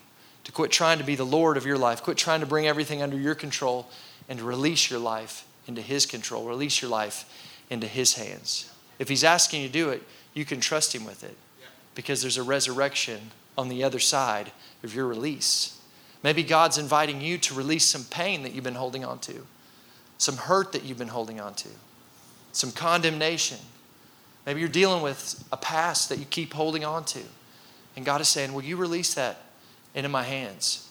to 0.44 0.52
quit 0.52 0.70
trying 0.70 0.98
to 0.98 1.04
be 1.04 1.14
the 1.14 1.24
Lord 1.24 1.56
of 1.56 1.66
your 1.66 1.78
life, 1.78 2.02
quit 2.02 2.16
trying 2.16 2.40
to 2.40 2.46
bring 2.46 2.66
everything 2.66 3.02
under 3.02 3.16
your 3.16 3.34
control, 3.34 3.88
and 4.28 4.40
release 4.40 4.90
your 4.90 5.00
life 5.00 5.46
into 5.66 5.82
His 5.82 6.06
control, 6.06 6.44
release 6.44 6.80
your 6.80 6.90
life 6.90 7.24
into 7.68 7.86
His 7.86 8.14
hands. 8.14 8.72
If 8.98 9.08
He's 9.08 9.24
asking 9.24 9.62
you 9.62 9.66
to 9.68 9.72
do 9.72 9.90
it, 9.90 10.02
you 10.34 10.44
can 10.44 10.60
trust 10.60 10.94
Him 10.94 11.04
with 11.04 11.24
it 11.24 11.36
because 11.94 12.22
there's 12.22 12.38
a 12.38 12.42
resurrection 12.42 13.32
on 13.58 13.68
the 13.68 13.84
other 13.84 13.98
side 13.98 14.52
of 14.82 14.94
your 14.94 15.06
release. 15.06 15.80
Maybe 16.22 16.42
God's 16.42 16.78
inviting 16.78 17.20
you 17.20 17.38
to 17.38 17.54
release 17.54 17.84
some 17.84 18.04
pain 18.04 18.42
that 18.42 18.52
you've 18.52 18.64
been 18.64 18.74
holding 18.74 19.04
on 19.04 19.18
to, 19.20 19.46
some 20.20 20.36
hurt 20.36 20.72
that 20.72 20.84
you've 20.84 20.98
been 20.98 21.08
holding 21.08 21.40
on 21.40 21.54
to, 21.54 21.68
some 22.52 22.70
condemnation. 22.70 23.56
Maybe 24.44 24.60
you're 24.60 24.68
dealing 24.68 25.02
with 25.02 25.42
a 25.50 25.56
past 25.56 26.10
that 26.10 26.18
you 26.18 26.26
keep 26.26 26.52
holding 26.52 26.84
on 26.84 27.06
to. 27.06 27.20
And 27.96 28.04
God 28.04 28.20
is 28.20 28.28
saying, 28.28 28.52
Will 28.52 28.62
you 28.62 28.76
release 28.76 29.14
that 29.14 29.38
into 29.94 30.10
my 30.10 30.22
hands? 30.22 30.86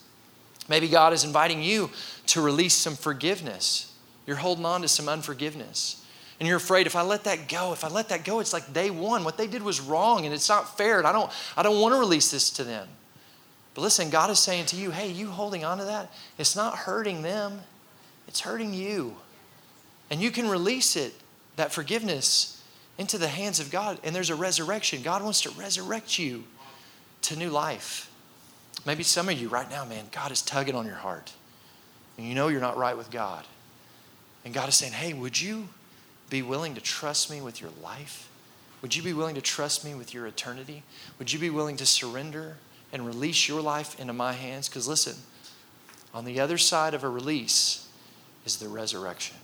Maybe 0.67 0.87
God 0.87 1.13
is 1.13 1.23
inviting 1.23 1.61
you 1.61 1.91
to 2.27 2.41
release 2.41 2.73
some 2.73 2.95
forgiveness. 2.95 3.95
You're 4.25 4.37
holding 4.37 4.65
on 4.65 4.81
to 4.81 4.87
some 4.87 5.07
unforgiveness. 5.07 6.03
And 6.39 6.47
you're 6.47 6.57
afraid 6.57 6.87
if 6.87 6.95
I 6.95 7.03
let 7.03 7.25
that 7.25 7.47
go, 7.47 7.71
if 7.71 7.83
I 7.83 7.89
let 7.89 8.09
that 8.09 8.25
go, 8.25 8.39
it's 8.39 8.53
like 8.53 8.73
day 8.73 8.89
one. 8.89 9.23
What 9.23 9.37
they 9.37 9.47
did 9.47 9.61
was 9.61 9.79
wrong 9.79 10.25
and 10.25 10.33
it's 10.33 10.49
not 10.49 10.75
fair. 10.75 10.97
And 10.97 11.05
I 11.05 11.11
don't, 11.11 11.31
I 11.55 11.61
don't 11.61 11.79
want 11.79 11.93
to 11.93 11.99
release 11.99 12.31
this 12.31 12.49
to 12.51 12.63
them. 12.63 12.87
But 13.75 13.81
listen, 13.81 14.09
God 14.09 14.31
is 14.31 14.39
saying 14.39 14.65
to 14.67 14.75
you, 14.75 14.89
hey, 14.89 15.11
you 15.11 15.27
holding 15.27 15.63
on 15.63 15.77
to 15.77 15.85
that, 15.85 16.11
it's 16.39 16.55
not 16.55 16.75
hurting 16.75 17.21
them, 17.21 17.61
it's 18.29 18.41
hurting 18.41 18.75
you. 18.75 19.15
And 20.11 20.21
you 20.21 20.29
can 20.29 20.47
release 20.47 20.95
it, 20.95 21.15
that 21.55 21.73
forgiveness, 21.73 22.63
into 22.99 23.17
the 23.17 23.27
hands 23.27 23.59
of 23.59 23.71
God. 23.71 23.99
And 24.03 24.15
there's 24.15 24.29
a 24.29 24.35
resurrection. 24.35 25.01
God 25.01 25.23
wants 25.23 25.41
to 25.41 25.49
resurrect 25.49 26.19
you 26.19 26.43
to 27.23 27.35
new 27.35 27.49
life. 27.49 28.11
Maybe 28.85 29.01
some 29.01 29.29
of 29.29 29.41
you 29.41 29.49
right 29.49 29.67
now, 29.67 29.83
man, 29.83 30.05
God 30.11 30.31
is 30.31 30.43
tugging 30.43 30.75
on 30.75 30.85
your 30.85 30.95
heart. 30.95 31.33
And 32.19 32.27
you 32.27 32.35
know 32.35 32.49
you're 32.49 32.61
not 32.61 32.77
right 32.77 32.95
with 32.95 33.09
God. 33.09 33.45
And 34.45 34.53
God 34.53 34.69
is 34.69 34.75
saying, 34.75 34.93
hey, 34.93 35.11
would 35.13 35.41
you 35.41 35.67
be 36.29 36.43
willing 36.43 36.75
to 36.75 36.81
trust 36.81 37.31
me 37.31 37.41
with 37.41 37.59
your 37.59 37.71
life? 37.81 38.29
Would 38.83 38.95
you 38.95 39.01
be 39.01 39.13
willing 39.13 39.35
to 39.35 39.41
trust 39.41 39.83
me 39.83 39.95
with 39.95 40.13
your 40.13 40.27
eternity? 40.27 40.83
Would 41.17 41.33
you 41.33 41.39
be 41.39 41.49
willing 41.49 41.77
to 41.77 41.85
surrender 41.87 42.57
and 42.93 43.07
release 43.07 43.47
your 43.47 43.59
life 43.59 43.99
into 43.99 44.13
my 44.13 44.33
hands? 44.33 44.69
Because 44.69 44.87
listen, 44.87 45.15
on 46.13 46.25
the 46.25 46.39
other 46.39 46.59
side 46.59 46.93
of 46.93 47.03
a 47.03 47.09
release 47.09 47.87
is 48.49 48.57
the 48.57 48.67
resurrection. 48.67 49.37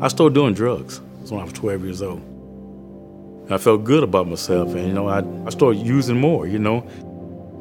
I 0.00 0.08
started 0.08 0.34
doing 0.34 0.52
drugs 0.54 1.00
when 1.30 1.40
I 1.40 1.44
was 1.44 1.52
12 1.52 1.84
years 1.84 2.02
old. 2.02 2.22
I 3.50 3.58
felt 3.58 3.84
good 3.84 4.02
about 4.02 4.26
myself, 4.26 4.74
and 4.74 4.88
you 4.88 4.92
know, 4.92 5.08
I, 5.08 5.22
I 5.46 5.50
started 5.50 5.86
using 5.86 6.18
more. 6.18 6.48
You 6.48 6.58
know, 6.58 6.84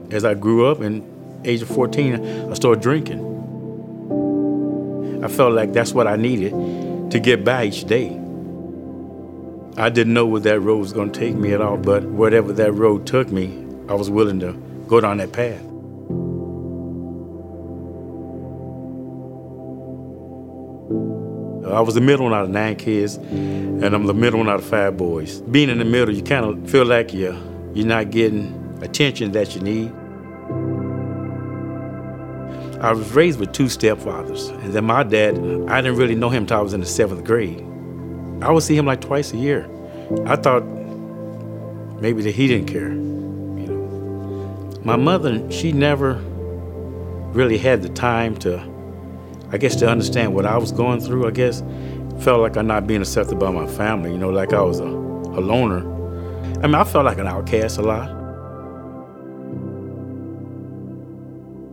as 0.09 0.25
I 0.25 0.33
grew 0.33 0.65
up, 0.65 0.79
and 0.79 1.03
age 1.45 1.61
of 1.61 1.67
14, 1.67 2.49
I 2.49 2.53
started 2.55 2.81
drinking. 2.81 3.21
I 5.23 5.27
felt 5.27 5.53
like 5.53 5.71
that's 5.71 5.93
what 5.93 6.07
I 6.07 6.15
needed 6.15 6.51
to 7.11 7.19
get 7.19 7.45
by 7.45 7.65
each 7.65 7.85
day. 7.85 8.24
I 9.77 9.89
didn't 9.89 10.13
know 10.13 10.25
where 10.25 10.39
that 10.39 10.61
road 10.61 10.77
was 10.77 10.93
going 10.93 11.11
to 11.11 11.19
take 11.19 11.35
me 11.35 11.51
at 11.51 11.59
all, 11.59 11.75
but 11.75 12.05
whatever 12.05 12.53
that 12.53 12.71
road 12.71 13.05
took 13.05 13.29
me, 13.29 13.47
I 13.89 13.93
was 13.93 14.09
willing 14.09 14.39
to 14.39 14.53
go 14.87 15.01
down 15.01 15.17
that 15.17 15.33
path. 15.33 15.61
I 21.73 21.81
was 21.81 21.95
the 21.95 22.01
middle 22.01 22.23
one 22.23 22.33
out 22.33 22.45
of 22.45 22.51
nine 22.51 22.77
kids, 22.77 23.17
and 23.17 23.83
I'm 23.83 24.05
the 24.05 24.13
middle 24.13 24.39
one 24.39 24.47
out 24.47 24.59
of 24.59 24.65
five 24.65 24.95
boys. 24.95 25.41
Being 25.41 25.67
in 25.69 25.79
the 25.79 25.85
middle, 25.85 26.15
you 26.15 26.23
kind 26.23 26.45
of 26.45 26.71
feel 26.71 26.85
like 26.85 27.13
you're, 27.13 27.37
you're 27.73 27.85
not 27.85 28.11
getting 28.11 28.79
attention 28.81 29.33
that 29.33 29.55
you 29.55 29.61
need. 29.61 29.91
I 32.81 32.93
was 32.93 33.11
raised 33.11 33.41
with 33.41 33.51
two 33.51 33.65
stepfathers, 33.65 34.51
and 34.63 34.71
then 34.71 34.85
my 34.85 35.03
dad, 35.03 35.35
I 35.67 35.81
didn't 35.81 35.97
really 35.97 36.15
know 36.15 36.29
him 36.29 36.43
until 36.43 36.59
I 36.59 36.61
was 36.61 36.73
in 36.73 36.79
the 36.79 36.85
seventh 36.85 37.25
grade. 37.25 37.65
I 38.41 38.51
would 38.51 38.63
see 38.63 38.75
him 38.75 38.85
like 38.85 39.01
twice 39.01 39.33
a 39.33 39.37
year. 39.37 39.69
I 40.25 40.35
thought 40.35 40.63
maybe 42.01 42.21
that 42.23 42.35
he 42.35 42.47
didn't 42.47 42.67
care. 42.67 42.89
You 42.89 43.67
know, 43.67 44.81
my 44.83 44.95
mother, 44.95 45.49
she 45.51 45.71
never 45.71 46.15
really 47.33 47.57
had 47.57 47.81
the 47.81 47.89
time 47.89 48.37
to 48.37 48.75
I 49.51 49.57
guess 49.57 49.75
to 49.77 49.87
understand 49.87 50.33
what 50.33 50.45
I 50.45 50.57
was 50.57 50.71
going 50.71 50.99
through, 50.99 51.27
I 51.27 51.31
guess, 51.31 51.63
felt 52.19 52.41
like 52.41 52.57
I'm 52.57 52.67
not 52.67 52.87
being 52.87 53.01
accepted 53.01 53.39
by 53.39 53.51
my 53.51 53.67
family, 53.67 54.11
you 54.11 54.17
know, 54.17 54.29
like 54.29 54.53
I 54.53 54.61
was 54.61 54.79
a, 54.79 54.83
a 54.83 55.39
loner. 55.39 55.79
I 56.61 56.67
mean, 56.67 56.75
I 56.75 56.83
felt 56.83 57.05
like 57.05 57.19
an 57.19 57.27
outcast 57.27 57.77
a 57.77 57.81
lot. 57.81 58.09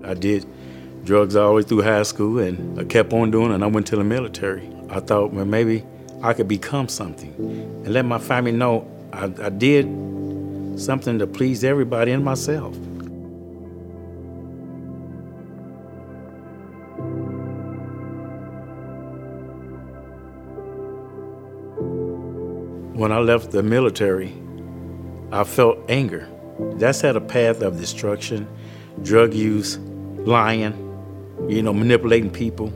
I 0.05 0.15
did 0.15 0.47
drugs 1.05 1.35
all 1.35 1.49
the 1.51 1.55
way 1.57 1.63
through 1.63 1.83
high 1.83 2.03
school 2.03 2.39
and 2.39 2.79
I 2.79 2.85
kept 2.85 3.13
on 3.13 3.31
doing 3.31 3.51
it 3.51 3.55
and 3.55 3.65
I 3.65 3.69
went 3.69 3.87
to 3.89 3.97
the 3.97 4.05
military. 4.05 4.71
I 4.91 5.01
thought, 5.01 5.33
well, 5.33 5.45
maybe 5.45 5.85
I 6.23 6.35
could 6.35 6.47
become 6.47 6.89
something 6.89 7.35
and 7.85 7.89
let 7.89 8.05
my 8.05 8.19
family 8.19 8.53
know 8.53 8.87
I, 9.13 9.25
I 9.25 9.49
did 9.51 9.87
something 10.77 11.19
to 11.19 11.27
please 11.27 11.65
everybody 11.65 12.13
and 12.13 12.25
myself. 12.25 12.77
When 22.95 23.11
I 23.11 23.19
left 23.19 23.51
the 23.51 23.65
military, 23.65 24.33
I 25.33 25.43
felt 25.43 25.79
anger. 25.89 26.29
That's 26.75 27.01
had 27.01 27.17
a 27.17 27.21
path 27.21 27.63
of 27.63 27.79
destruction, 27.79 28.47
drug 29.03 29.35
use, 29.35 29.79
lying, 29.79 30.73
you 31.49 31.63
know, 31.63 31.75
manipulating 31.75 32.31
people. 32.31 32.73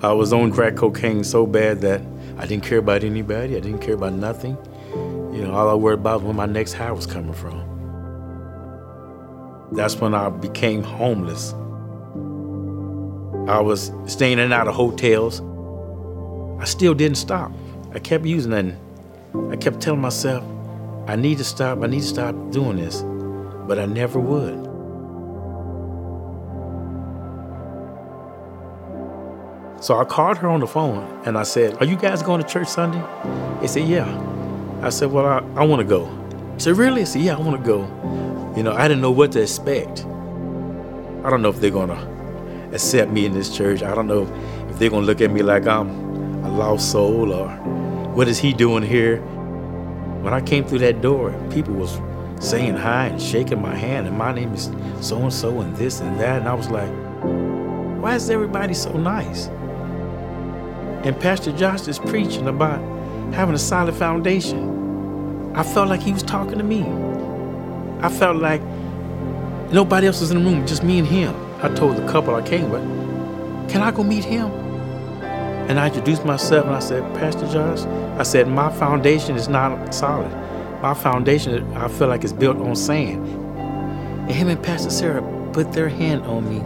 I 0.00 0.12
was 0.12 0.32
on 0.32 0.52
crack 0.52 0.76
cocaine 0.76 1.24
so 1.24 1.44
bad 1.44 1.80
that 1.80 2.00
I 2.36 2.46
didn't 2.46 2.62
care 2.62 2.78
about 2.78 3.02
anybody. 3.02 3.56
I 3.56 3.60
didn't 3.60 3.80
care 3.80 3.94
about 3.94 4.12
nothing. 4.12 4.56
You 5.32 5.42
know, 5.42 5.52
all 5.52 5.68
I 5.68 5.74
worried 5.74 5.98
about 5.98 6.20
was 6.20 6.24
where 6.26 6.34
my 6.34 6.46
next 6.46 6.74
high 6.74 6.92
was 6.92 7.04
coming 7.04 7.32
from. 7.32 7.64
That's 9.72 9.96
when 9.96 10.14
I 10.14 10.28
became 10.28 10.84
homeless. 10.84 11.52
I 13.50 13.60
was 13.60 13.90
staying 14.06 14.34
in 14.34 14.38
and 14.38 14.52
out 14.52 14.68
of 14.68 14.74
hotels. 14.76 15.40
I 16.60 16.64
still 16.64 16.94
didn't 16.94 17.18
stop. 17.18 17.50
I 17.92 17.98
kept 17.98 18.24
using 18.24 18.52
it. 18.52 18.76
I 19.50 19.56
kept 19.56 19.80
telling 19.80 20.00
myself, 20.00 20.44
I 21.08 21.16
need 21.16 21.38
to 21.38 21.44
stop, 21.44 21.82
I 21.82 21.88
need 21.88 22.02
to 22.02 22.06
stop 22.06 22.36
doing 22.52 22.76
this. 22.76 23.02
But 23.66 23.80
I 23.80 23.86
never 23.86 24.20
would. 24.20 24.67
So 29.80 29.96
I 29.96 30.04
called 30.04 30.38
her 30.38 30.48
on 30.48 30.58
the 30.58 30.66
phone 30.66 31.22
and 31.24 31.38
I 31.38 31.44
said, 31.44 31.76
Are 31.80 31.84
you 31.84 31.94
guys 31.96 32.22
going 32.22 32.42
to 32.42 32.48
church 32.48 32.66
Sunday? 32.66 33.02
They 33.60 33.68
said, 33.68 33.88
Yeah. 33.88 34.06
I 34.82 34.90
said, 34.90 35.12
Well, 35.12 35.24
I, 35.24 35.38
I 35.60 35.64
want 35.64 35.80
to 35.80 35.84
go. 35.86 36.06
She 36.54 36.64
said, 36.64 36.76
Really? 36.76 37.02
I 37.02 37.04
said, 37.04 37.22
Yeah, 37.22 37.36
I 37.36 37.40
want 37.40 37.60
to 37.60 37.64
go. 37.64 37.82
You 38.56 38.64
know, 38.64 38.72
I 38.72 38.88
didn't 38.88 39.02
know 39.02 39.12
what 39.12 39.30
to 39.32 39.42
expect. 39.42 40.00
I 41.24 41.30
don't 41.30 41.42
know 41.42 41.48
if 41.48 41.60
they're 41.60 41.70
going 41.70 41.90
to 41.90 42.70
accept 42.74 43.12
me 43.12 43.24
in 43.24 43.32
this 43.32 43.56
church. 43.56 43.84
I 43.84 43.94
don't 43.94 44.08
know 44.08 44.22
if 44.68 44.78
they're 44.80 44.90
going 44.90 45.02
to 45.02 45.06
look 45.06 45.20
at 45.20 45.30
me 45.30 45.42
like 45.42 45.66
I'm 45.68 45.90
a 46.44 46.50
lost 46.50 46.90
soul 46.90 47.32
or 47.32 47.48
what 47.48 48.26
is 48.26 48.38
he 48.38 48.52
doing 48.52 48.82
here? 48.82 49.20
When 50.22 50.34
I 50.34 50.40
came 50.40 50.64
through 50.64 50.80
that 50.80 51.00
door, 51.00 51.32
people 51.52 51.74
was 51.74 52.00
saying 52.40 52.74
hi 52.74 53.06
and 53.06 53.22
shaking 53.22 53.62
my 53.62 53.76
hand, 53.76 54.08
and 54.08 54.18
my 54.18 54.32
name 54.32 54.52
is 54.54 54.70
so 55.00 55.18
and 55.22 55.32
so 55.32 55.60
and 55.60 55.76
this 55.76 56.00
and 56.00 56.18
that, 56.18 56.40
and 56.40 56.48
I 56.48 56.54
was 56.54 56.68
like, 56.68 56.90
why 58.02 58.16
is 58.16 58.28
everybody 58.28 58.74
so 58.74 58.92
nice? 58.92 59.48
And 61.04 61.18
Pastor 61.20 61.52
Josh 61.52 61.86
is 61.86 61.98
preaching 61.98 62.48
about 62.48 62.80
having 63.32 63.54
a 63.54 63.58
solid 63.58 63.94
foundation. 63.94 65.52
I 65.54 65.62
felt 65.62 65.88
like 65.88 66.00
he 66.00 66.12
was 66.12 66.22
talking 66.22 66.58
to 66.58 66.64
me. 66.64 66.82
I 68.00 68.08
felt 68.08 68.36
like 68.36 68.62
nobody 69.72 70.06
else 70.06 70.20
was 70.20 70.30
in 70.30 70.42
the 70.42 70.50
room, 70.50 70.66
just 70.66 70.82
me 70.82 70.98
and 70.98 71.06
him. 71.06 71.34
I 71.62 71.68
told 71.74 71.96
the 71.96 72.06
couple 72.06 72.34
I 72.34 72.42
came 72.42 72.70
with, 72.70 72.82
can 73.70 73.82
I 73.82 73.90
go 73.90 74.02
meet 74.02 74.24
him? 74.24 74.50
And 75.68 75.78
I 75.78 75.86
introduced 75.88 76.24
myself 76.24 76.66
and 76.66 76.74
I 76.74 76.78
said, 76.78 77.02
Pastor 77.14 77.46
Josh, 77.48 77.80
I 78.18 78.22
said, 78.22 78.48
my 78.48 78.70
foundation 78.72 79.36
is 79.36 79.48
not 79.48 79.94
solid. 79.94 80.32
My 80.80 80.94
foundation, 80.94 81.76
I 81.76 81.88
feel 81.88 82.08
like, 82.08 82.24
is 82.24 82.32
built 82.32 82.56
on 82.58 82.74
sand. 82.74 83.26
And 83.26 84.30
him 84.30 84.48
and 84.48 84.62
Pastor 84.62 84.90
Sarah 84.90 85.22
put 85.52 85.72
their 85.72 85.88
hand 85.88 86.22
on 86.22 86.48
me. 86.48 86.60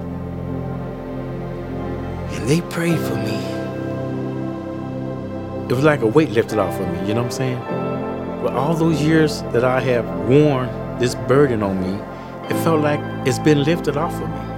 And 2.37 2.49
they 2.49 2.61
prayed 2.61 2.99
for 2.99 3.17
me. 3.17 3.62
It 5.69 5.75
was 5.75 5.85
like 5.85 6.03
a 6.03 6.07
weight 6.07 6.31
lifted 6.31 6.59
off 6.59 6.79
of 6.79 6.89
me, 6.89 7.09
you 7.09 7.15
know 7.15 7.23
what 7.23 7.27
I'm 7.27 7.31
saying? 7.31 7.61
But 8.43 8.55
all 8.55 8.75
those 8.75 9.01
years 9.01 9.43
that 9.53 9.65
I 9.65 9.81
have 9.81 10.05
worn 10.29 10.69
this 10.99 11.15
burden 11.15 11.63
on 11.63 11.81
me, 11.81 11.95
it 12.51 12.63
felt 12.65 12.81
like 12.81 13.01
it's 13.27 13.39
been 13.39 13.63
lifted 13.63 13.97
off 13.97 14.13
of 14.15 14.29
me. 14.29 14.52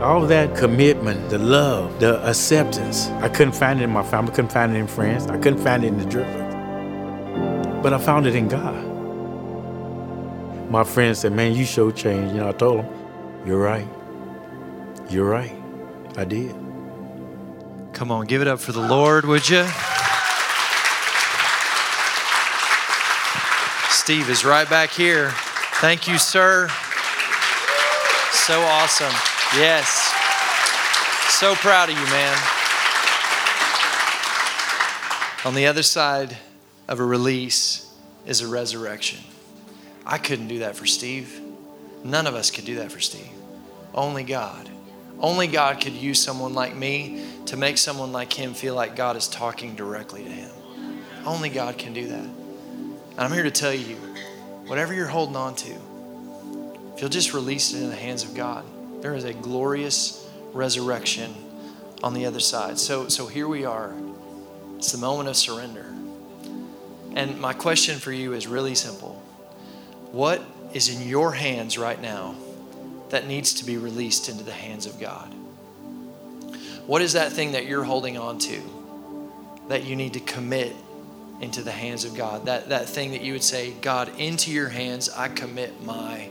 All 0.00 0.26
that 0.26 0.56
commitment, 0.56 1.28
the 1.28 1.38
love, 1.38 1.98
the 1.98 2.24
acceptance, 2.28 3.08
I 3.20 3.28
couldn't 3.28 3.54
find 3.54 3.80
it 3.80 3.84
in 3.84 3.90
my 3.90 4.04
family, 4.04 4.32
I 4.32 4.36
couldn't 4.36 4.52
find 4.52 4.74
it 4.74 4.78
in 4.78 4.86
friends, 4.86 5.26
I 5.26 5.36
couldn't 5.38 5.58
find 5.58 5.84
it 5.84 5.88
in 5.88 5.98
the 5.98 6.04
church. 6.04 7.82
But 7.82 7.92
I 7.92 7.98
found 7.98 8.26
it 8.26 8.34
in 8.36 8.48
God. 8.48 8.84
My 10.70 10.84
friends 10.84 11.20
said, 11.20 11.32
Man, 11.32 11.54
you 11.54 11.64
show 11.64 11.90
change. 11.90 12.32
You 12.32 12.38
know, 12.38 12.48
I 12.48 12.52
told 12.52 12.84
them, 12.84 13.42
You're 13.46 13.60
right. 13.60 13.88
You're 15.08 15.28
right. 15.28 15.54
I 16.16 16.24
did. 16.24 16.54
Come 17.92 18.12
on, 18.12 18.26
give 18.26 18.42
it 18.42 18.48
up 18.48 18.60
for 18.60 18.72
the 18.72 18.80
Lord, 18.80 19.24
would 19.24 19.48
you? 19.48 19.66
Steve 23.90 24.30
is 24.30 24.44
right 24.44 24.68
back 24.68 24.90
here. 24.90 25.30
Thank 25.80 26.06
you, 26.06 26.18
sir. 26.18 26.68
So 28.32 28.60
awesome. 28.60 29.37
Yes. 29.54 30.14
So 31.30 31.54
proud 31.54 31.88
of 31.88 31.98
you, 31.98 32.04
man. 32.06 32.36
On 35.44 35.54
the 35.54 35.66
other 35.66 35.82
side 35.82 36.36
of 36.88 37.00
a 37.00 37.04
release 37.04 37.90
is 38.26 38.40
a 38.40 38.48
resurrection. 38.48 39.20
I 40.04 40.18
couldn't 40.18 40.48
do 40.48 40.58
that 40.58 40.76
for 40.76 40.84
Steve. 40.84 41.40
None 42.04 42.26
of 42.26 42.34
us 42.34 42.50
could 42.50 42.64
do 42.64 42.76
that 42.76 42.92
for 42.92 43.00
Steve. 43.00 43.30
Only 43.94 44.24
God. 44.24 44.68
Only 45.20 45.46
God 45.46 45.80
could 45.80 45.94
use 45.94 46.22
someone 46.22 46.54
like 46.54 46.76
me 46.76 47.24
to 47.46 47.56
make 47.56 47.78
someone 47.78 48.12
like 48.12 48.32
him 48.32 48.52
feel 48.52 48.74
like 48.74 48.96
God 48.96 49.16
is 49.16 49.28
talking 49.28 49.74
directly 49.74 50.24
to 50.24 50.30
him. 50.30 50.50
Only 51.24 51.48
God 51.48 51.78
can 51.78 51.92
do 51.92 52.06
that. 52.08 52.24
And 52.24 53.20
I'm 53.20 53.32
here 53.32 53.42
to 53.42 53.50
tell 53.50 53.74
you 53.74 53.96
whatever 54.66 54.92
you're 54.92 55.06
holding 55.06 55.36
on 55.36 55.54
to, 55.56 55.72
if 56.94 57.00
you'll 57.00 57.10
just 57.10 57.32
release 57.32 57.72
it 57.72 57.82
in 57.82 57.88
the 57.88 57.96
hands 57.96 58.24
of 58.24 58.34
God, 58.34 58.64
there 59.00 59.14
is 59.14 59.24
a 59.24 59.32
glorious 59.32 60.28
resurrection 60.52 61.34
on 62.02 62.14
the 62.14 62.26
other 62.26 62.40
side. 62.40 62.78
So, 62.78 63.08
so 63.08 63.26
here 63.26 63.48
we 63.48 63.64
are. 63.64 63.92
It's 64.76 64.92
the 64.92 64.98
moment 64.98 65.28
of 65.28 65.36
surrender. 65.36 65.86
And 67.14 67.40
my 67.40 67.52
question 67.52 67.98
for 67.98 68.12
you 68.12 68.32
is 68.32 68.46
really 68.46 68.74
simple 68.74 69.14
What 70.12 70.42
is 70.72 70.88
in 70.88 71.08
your 71.08 71.32
hands 71.32 71.78
right 71.78 72.00
now 72.00 72.36
that 73.10 73.26
needs 73.26 73.54
to 73.54 73.64
be 73.64 73.76
released 73.76 74.28
into 74.28 74.44
the 74.44 74.52
hands 74.52 74.86
of 74.86 75.00
God? 75.00 75.32
What 76.86 77.02
is 77.02 77.12
that 77.14 77.32
thing 77.32 77.52
that 77.52 77.66
you're 77.66 77.84
holding 77.84 78.16
on 78.16 78.38
to 78.40 78.60
that 79.68 79.84
you 79.84 79.94
need 79.94 80.14
to 80.14 80.20
commit 80.20 80.74
into 81.40 81.62
the 81.62 81.72
hands 81.72 82.04
of 82.04 82.14
God? 82.14 82.46
That, 82.46 82.70
that 82.70 82.88
thing 82.88 83.10
that 83.10 83.20
you 83.20 83.34
would 83.34 83.42
say, 83.42 83.72
God, 83.72 84.10
into 84.18 84.50
your 84.50 84.68
hands, 84.68 85.10
I 85.10 85.28
commit 85.28 85.82
my 85.82 86.30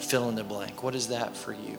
fill 0.00 0.28
in 0.28 0.34
the 0.34 0.44
blank. 0.44 0.82
What 0.82 0.94
is 0.94 1.08
that 1.08 1.36
for 1.36 1.52
you? 1.52 1.78